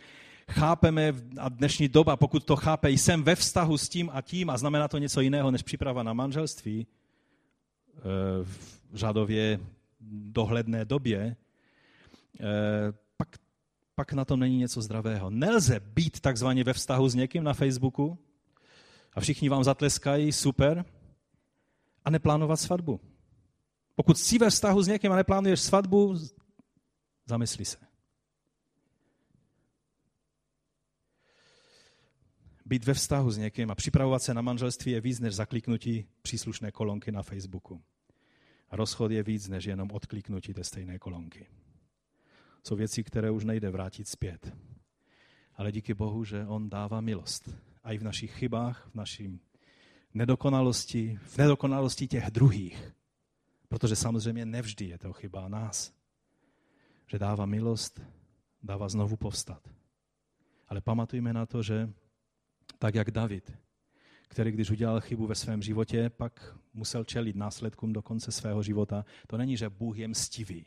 [0.51, 4.57] chápeme, a dnešní doba, pokud to chápe, jsem ve vztahu s tím a tím a
[4.59, 6.87] znamená to něco jiného než příprava na manželství,
[7.97, 8.01] eh,
[8.45, 9.61] v řadově
[10.11, 11.37] dohledné době,
[12.41, 12.45] eh,
[13.17, 13.29] pak,
[13.95, 15.31] pak na tom není něco zdravého.
[15.31, 18.19] Nelze být takzvaně ve vztahu s někým na Facebooku
[19.13, 20.85] a všichni vám zatleskají, super,
[22.05, 23.01] a neplánovat svatbu.
[23.95, 26.17] Pokud jsi ve vztahu s někým a neplánuješ svatbu,
[27.27, 27.94] zamysli se.
[32.67, 36.73] Být ve vztahu s někým a připravovat se na manželství je víc než zakliknutí příslušné
[36.73, 37.83] kolonky na Facebooku.
[38.71, 41.47] A rozchod je víc než jenom odkliknutí té stejné kolonky.
[42.63, 44.57] Jsou věci, které už nejde vrátit zpět.
[45.55, 47.49] Ale díky Bohu, že On dává milost.
[47.83, 49.41] A i v našich chybách, v naší
[50.15, 52.93] nedokonalosti, v nedokonalosti těch druhých.
[53.69, 55.93] Protože samozřejmě nevždy je to chyba nás.
[57.07, 58.01] Že dává milost,
[58.63, 59.69] dává znovu povstat.
[60.69, 61.93] Ale pamatujme na to, že
[62.79, 63.53] tak jak David,
[64.29, 69.05] který když udělal chybu ve svém životě, pak musel čelit následkům do konce svého života.
[69.27, 70.67] To není, že Bůh je mstivý.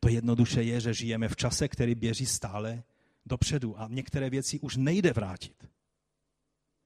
[0.00, 2.82] To jednoduše je, že žijeme v čase, který běží stále
[3.26, 5.68] dopředu a některé věci už nejde vrátit.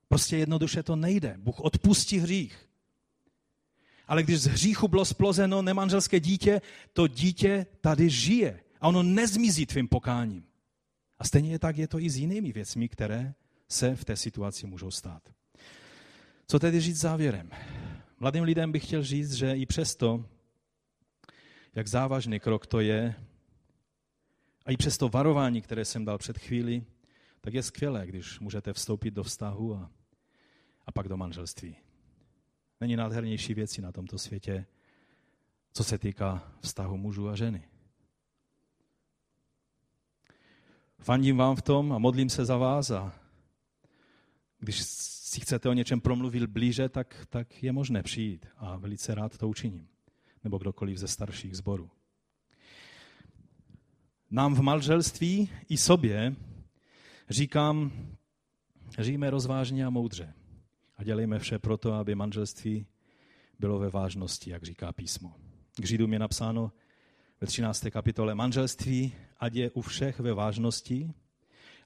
[0.08, 1.34] Prostě jednoduše to nejde.
[1.38, 2.68] Bůh odpustí hřích.
[4.06, 6.60] Ale když z hříchu bylo splozeno nemanželské dítě,
[6.92, 10.44] to dítě tady žije a ono nezmizí tvým pokáním.
[11.18, 13.34] A stejně tak je to i s jinými věcmi, které
[13.68, 15.22] se v té situaci můžou stát.
[16.46, 17.50] Co tedy říct závěrem?
[18.20, 20.24] Mladým lidem bych chtěl říct, že i přesto,
[21.74, 23.14] jak závažný krok to je,
[24.66, 26.84] a i přesto varování, které jsem dal před chvíli,
[27.40, 29.90] tak je skvělé, když můžete vstoupit do vztahu a,
[30.86, 31.76] a pak do manželství.
[32.80, 34.66] Není nádhernější věci na tomto světě,
[35.72, 37.68] co se týká vztahu mužů a ženy.
[40.98, 43.23] Fandím vám v tom a modlím se za vás a
[44.58, 44.82] když
[45.34, 49.48] si chcete o něčem promluvit blíže, tak, tak je možné přijít a velice rád to
[49.48, 49.88] učiním.
[50.44, 51.90] Nebo kdokoliv ze starších zborů.
[54.30, 56.36] nám v manželství i sobě
[57.30, 57.92] říkám,
[58.98, 60.34] žijeme rozvážně a moudře
[60.96, 62.86] a dělejme vše proto, aby manželství
[63.58, 65.34] bylo ve vážnosti, jak říká písmo.
[65.80, 66.72] K Židům je napsáno
[67.40, 67.86] ve 13.
[67.90, 71.14] kapitole manželství, ať je u všech ve vážnosti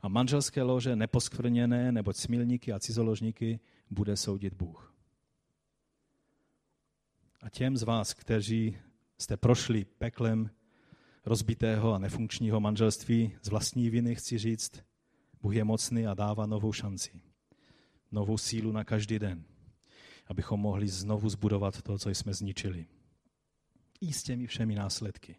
[0.01, 4.95] a manželské lože neposkvrněné, neboť smilníky a cizoložníky bude soudit Bůh.
[7.43, 8.79] A těm z vás, kteří
[9.19, 10.51] jste prošli peklem
[11.27, 14.83] rozbitého a nefunkčního manželství z vlastní viny, chci říct,
[15.43, 17.21] Bůh je mocný a dává novou šanci,
[18.13, 19.45] novou sílu na každý den,
[20.27, 22.87] abychom mohli znovu zbudovat to, co jsme zničili.
[24.01, 25.37] I s těmi všemi následky.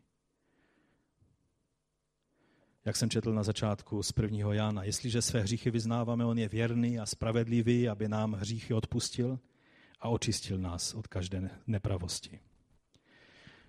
[2.85, 6.99] Jak jsem četl na začátku z prvního Jána, jestliže své hříchy vyznáváme, on je věrný
[6.99, 9.39] a spravedlivý, aby nám hříchy odpustil
[9.99, 12.39] a očistil nás od každé nepravosti.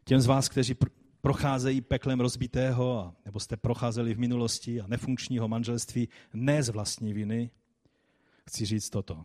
[0.05, 0.77] Těm z vás, kteří
[1.21, 7.51] procházejí peklem rozbitého, nebo jste procházeli v minulosti a nefunkčního manželství ne z vlastní viny,
[8.47, 9.25] chci říct toto.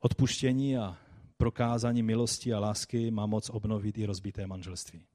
[0.00, 0.98] Odpuštění a
[1.36, 5.06] prokázání milosti a lásky má moc obnovit i rozbité manželství.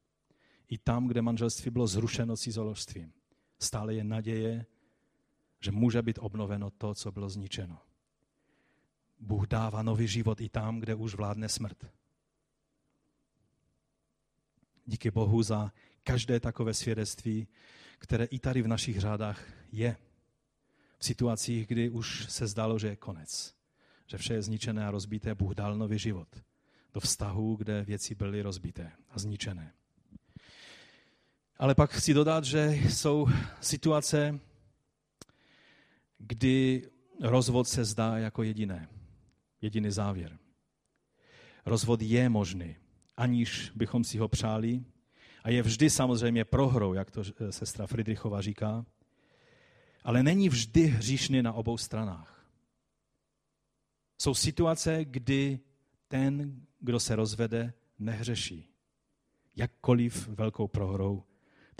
[0.70, 3.14] I tam, kde manželství bylo zrušeno cizoložstvím,
[3.64, 4.66] stále je naděje,
[5.60, 7.78] že může být obnoveno to, co bylo zničeno.
[9.20, 11.86] Bůh dává nový život i tam, kde už vládne smrt.
[14.86, 15.72] Díky Bohu za
[16.04, 17.48] každé takové svědectví,
[18.00, 19.98] které i tady v našich řádách je.
[20.98, 23.56] V situacích, kdy už se zdalo, že je konec,
[24.08, 26.28] že vše je zničené a rozbité, Bůh dal nový život
[26.94, 29.74] do vztahu, kde věci byly rozbité a zničené.
[31.62, 33.28] Ale pak chci dodat, že jsou
[33.62, 34.40] situace,
[36.18, 36.90] kdy
[37.22, 38.90] rozvod se zdá jako jediné,
[39.62, 40.38] jediný závěr.
[41.66, 42.76] Rozvod je možný,
[43.18, 44.84] aniž bychom si ho přáli.
[45.44, 48.86] A je vždy samozřejmě prohrou, jak to sestra Friedrichova říká,
[50.04, 52.46] ale není vždy hříšný na obou stranách.
[54.18, 55.60] Jsou situace, kdy
[56.08, 58.70] ten, kdo se rozvede, nehřeší.
[59.56, 61.24] Jakkoliv velkou prohrou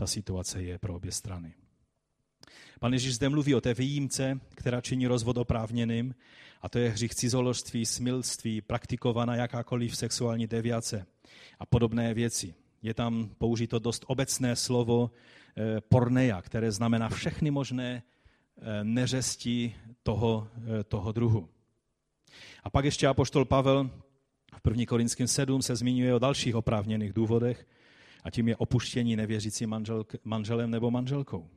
[0.02, 1.54] ta situace je pro obě strany.
[2.80, 6.16] Pan Ježíš zde mluví o té výjimce, která činí rozvod oprávněným,
[6.62, 11.06] a to je hřích cizoložství, smilství, praktikovaná jakákoliv sexuální deviace
[11.60, 12.54] a podobné věci.
[12.82, 15.12] Je tam použito dost obecné slovo
[15.58, 20.48] eh, které znamená všechny možné eh, neřesti toho,
[20.80, 21.50] eh, toho druhu.
[22.64, 23.90] A pak ještě apoštol Pavel
[24.58, 24.86] v 1.
[24.88, 27.68] Korinském 7 se zmiňuje o dalších oprávněných důvodech,
[28.24, 31.48] a tím je opuštění nevěřící manžel, manželem nebo manželkou.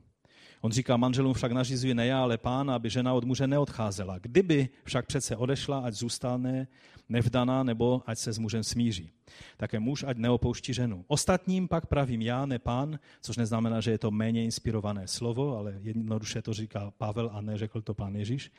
[0.61, 4.19] On říká, manželům však nařizuje ne já, ale pán, aby žena od muže neodcházela.
[4.19, 6.67] Kdyby však přece odešla, ať zůstane
[7.09, 9.11] nevdaná, nebo ať se s mužem smíří.
[9.57, 11.05] Také muž ať neopouští ženu.
[11.07, 15.79] Ostatním pak pravím já, ne pán, což neznamená, že je to méně inspirované slovo, ale
[15.81, 18.51] jednoduše to říká Pavel a neřekl to pán Ježíš.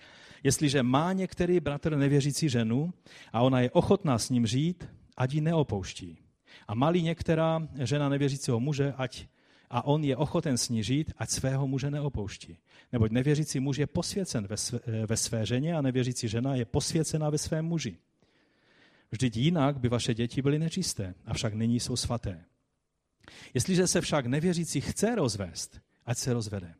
[0.42, 2.92] Jestliže má některý bratr nevěřící ženu
[3.32, 6.25] a ona je ochotná s ním žít, ať ji neopouští.
[6.68, 9.26] A malí některá žena nevěřícího muže, ať
[9.70, 12.58] a on je ochoten s ní žít, ať svého muže neopouští.
[12.92, 17.30] Neboť nevěřící muž je posvěcen ve své, ve své ženě a nevěřící žena je posvěcena
[17.30, 17.98] ve svém muži.
[19.10, 22.44] Vždyť jinak by vaše děti byly nečisté, avšak nyní jsou svaté.
[23.54, 26.74] Jestliže se však nevěřící chce rozvést, ať se rozvede.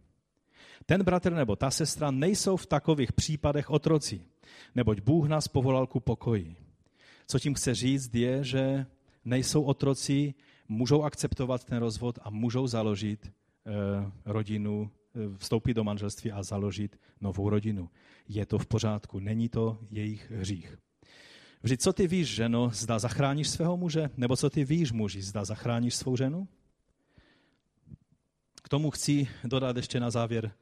[0.87, 4.20] Ten bratr nebo ta sestra nejsou v takových případech otroci,
[4.74, 6.57] neboť Bůh nás povolal ku pokoji.
[7.27, 8.87] Co tím chce říct je, že
[9.27, 10.35] nejsou otroci,
[10.68, 13.72] můžou akceptovat ten rozvod a můžou založit eh,
[14.24, 17.91] rodinu, eh, vstoupit do manželství a založit novou rodinu.
[18.29, 20.79] Je to v pořádku, není to jejich hřích.
[21.62, 25.45] Vždyť co ty víš, ženo, zda zachráníš svého muže, nebo co ty víš, muži, zda
[25.45, 26.49] zachráníš svou ženu?
[28.62, 30.53] K tomu chci dodat ještě na závěr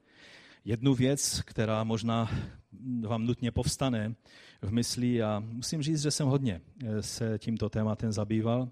[0.64, 2.30] jednu věc, která možná
[3.00, 4.14] vám nutně povstane
[4.64, 8.68] v mysli a musím říct, že jsem hodně eh, se tímto tématem zabýval.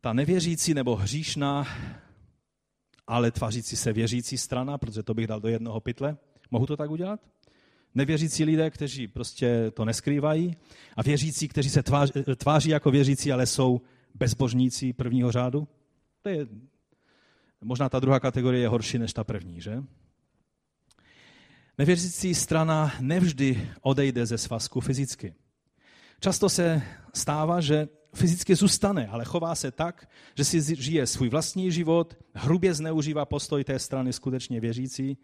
[0.00, 1.66] Ta nevěřící nebo hříšná,
[3.06, 6.16] ale tvařící se věřící strana, protože to bych dal do jednoho pytle,
[6.50, 7.20] mohu to tak udělat?
[7.94, 10.56] Nevěřící lidé, kteří prostě to neskrývají
[10.96, 13.80] a věřící, kteří se tváří, tváří jako věřící, ale jsou
[14.14, 15.68] bezbožníci prvního řádu.
[16.22, 16.46] To je,
[17.60, 19.82] možná ta druhá kategorie je horší než ta první, že?
[21.80, 25.34] Nevěřící strana nevždy odejde ze svazku fyzicky.
[26.20, 26.82] Často se
[27.14, 32.74] stává, že fyzicky zůstane, ale chová se tak, že si žije svůj vlastní život, hrubě
[32.74, 35.18] zneužívá postoj té strany skutečně věřící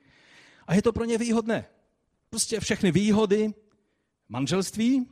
[0.67, 1.67] a je to pro ně výhodné.
[2.31, 3.55] Prostě všechny výhody
[4.29, 5.09] manželství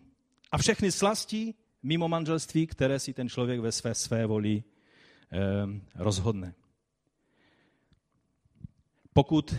[0.53, 4.64] a všechny slasti mimo manželství, které si ten člověk ve své své voli
[5.32, 5.38] eh,
[5.95, 6.55] rozhodne.
[9.12, 9.55] pokud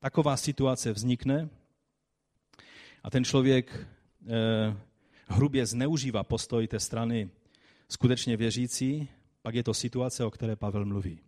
[0.00, 1.48] taková situace vznikne
[3.02, 3.86] a ten člověk
[4.26, 4.76] eh,
[5.28, 7.30] hrubě zneužívá postoj té strany
[7.88, 9.08] skutečně věřící,
[9.42, 11.20] pak je to situace, o které Pavel mluví.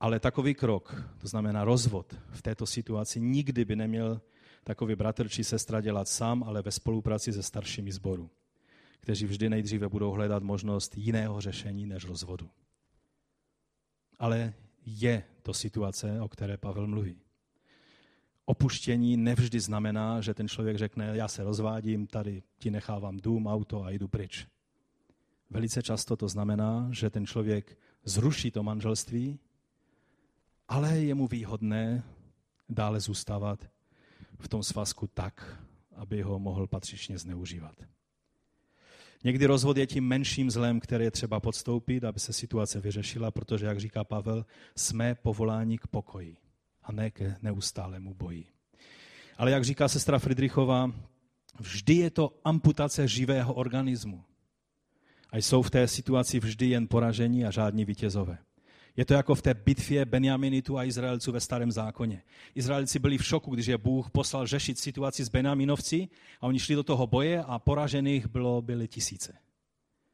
[0.00, 4.20] Ale takový krok, to znamená rozvod v této situaci, nikdy by neměl
[4.64, 8.30] takový bratr či sestra dělat sám, ale ve spolupráci se staršími sboru,
[9.00, 12.50] kteří vždy nejdříve budou hledat možnost jiného řešení než rozvodu.
[14.18, 14.54] Ale
[14.88, 17.20] je to situace, o které Pavel mluví.
[18.44, 23.84] Opuštění nevždy znamená, že ten člověk řekne, já se rozvádím, tady ti nechávám dům, auto
[23.84, 24.46] a jdu pryč.
[25.50, 29.38] Velice často to znamená, že ten člověk zruší to manželství,
[30.68, 32.02] ale je mu výhodné
[32.68, 33.70] dále zůstávat
[34.38, 35.64] v tom svazku tak,
[35.96, 37.76] aby ho mohl patřičně zneužívat.
[39.24, 43.66] Někdy rozvod je tím menším zlem, které je třeba podstoupit, aby se situace vyřešila, protože,
[43.66, 44.46] jak říká Pavel,
[44.76, 46.36] jsme povoláni k pokoji
[46.82, 48.46] a ne ke neustálému boji.
[49.36, 50.92] Ale jak říká sestra Friedrichová,
[51.60, 54.24] vždy je to amputace živého organismu.
[55.30, 58.38] A jsou v té situaci vždy jen poražení a žádní vítězové.
[58.98, 62.22] Je to jako v té bitvě Benjaminitu a Izraelců ve starém zákoně.
[62.54, 66.08] Izraelci byli v šoku, když je Bůh poslal řešit situaci s Benjaminovci
[66.40, 69.38] a oni šli do toho boje a poražených bylo, byly tisíce.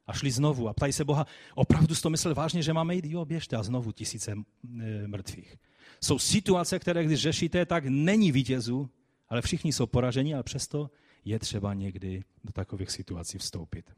[0.07, 1.25] A šli znovu a ptají se Boha,
[1.55, 3.05] opravdu jsi to myslel vážně, že máme jít?
[3.05, 5.55] Jo, běžte a znovu tisíce e, mrtvých.
[6.01, 8.89] Jsou situace, které když řešíte, tak není vítězů,
[9.29, 10.89] ale všichni jsou poraženi, ale přesto
[11.25, 13.91] je třeba někdy do takových situací vstoupit.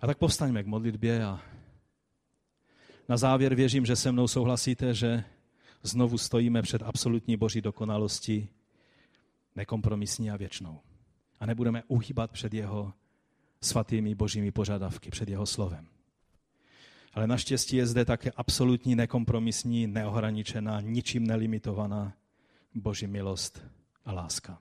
[0.00, 1.40] A tak povstaňme k modlitbě a
[3.08, 5.24] na závěr věřím, že se mnou souhlasíte, že
[5.82, 8.48] znovu stojíme před absolutní boží dokonalostí,
[9.56, 10.80] nekompromisní a věčnou.
[11.40, 12.92] A nebudeme uhýbat před jeho
[13.60, 15.86] svatými božími požadavky, před jeho slovem.
[17.14, 22.12] Ale naštěstí je zde také absolutní nekompromisní, neohraničená, ničím nelimitovaná
[22.74, 23.64] boží milost
[24.04, 24.58] a láska.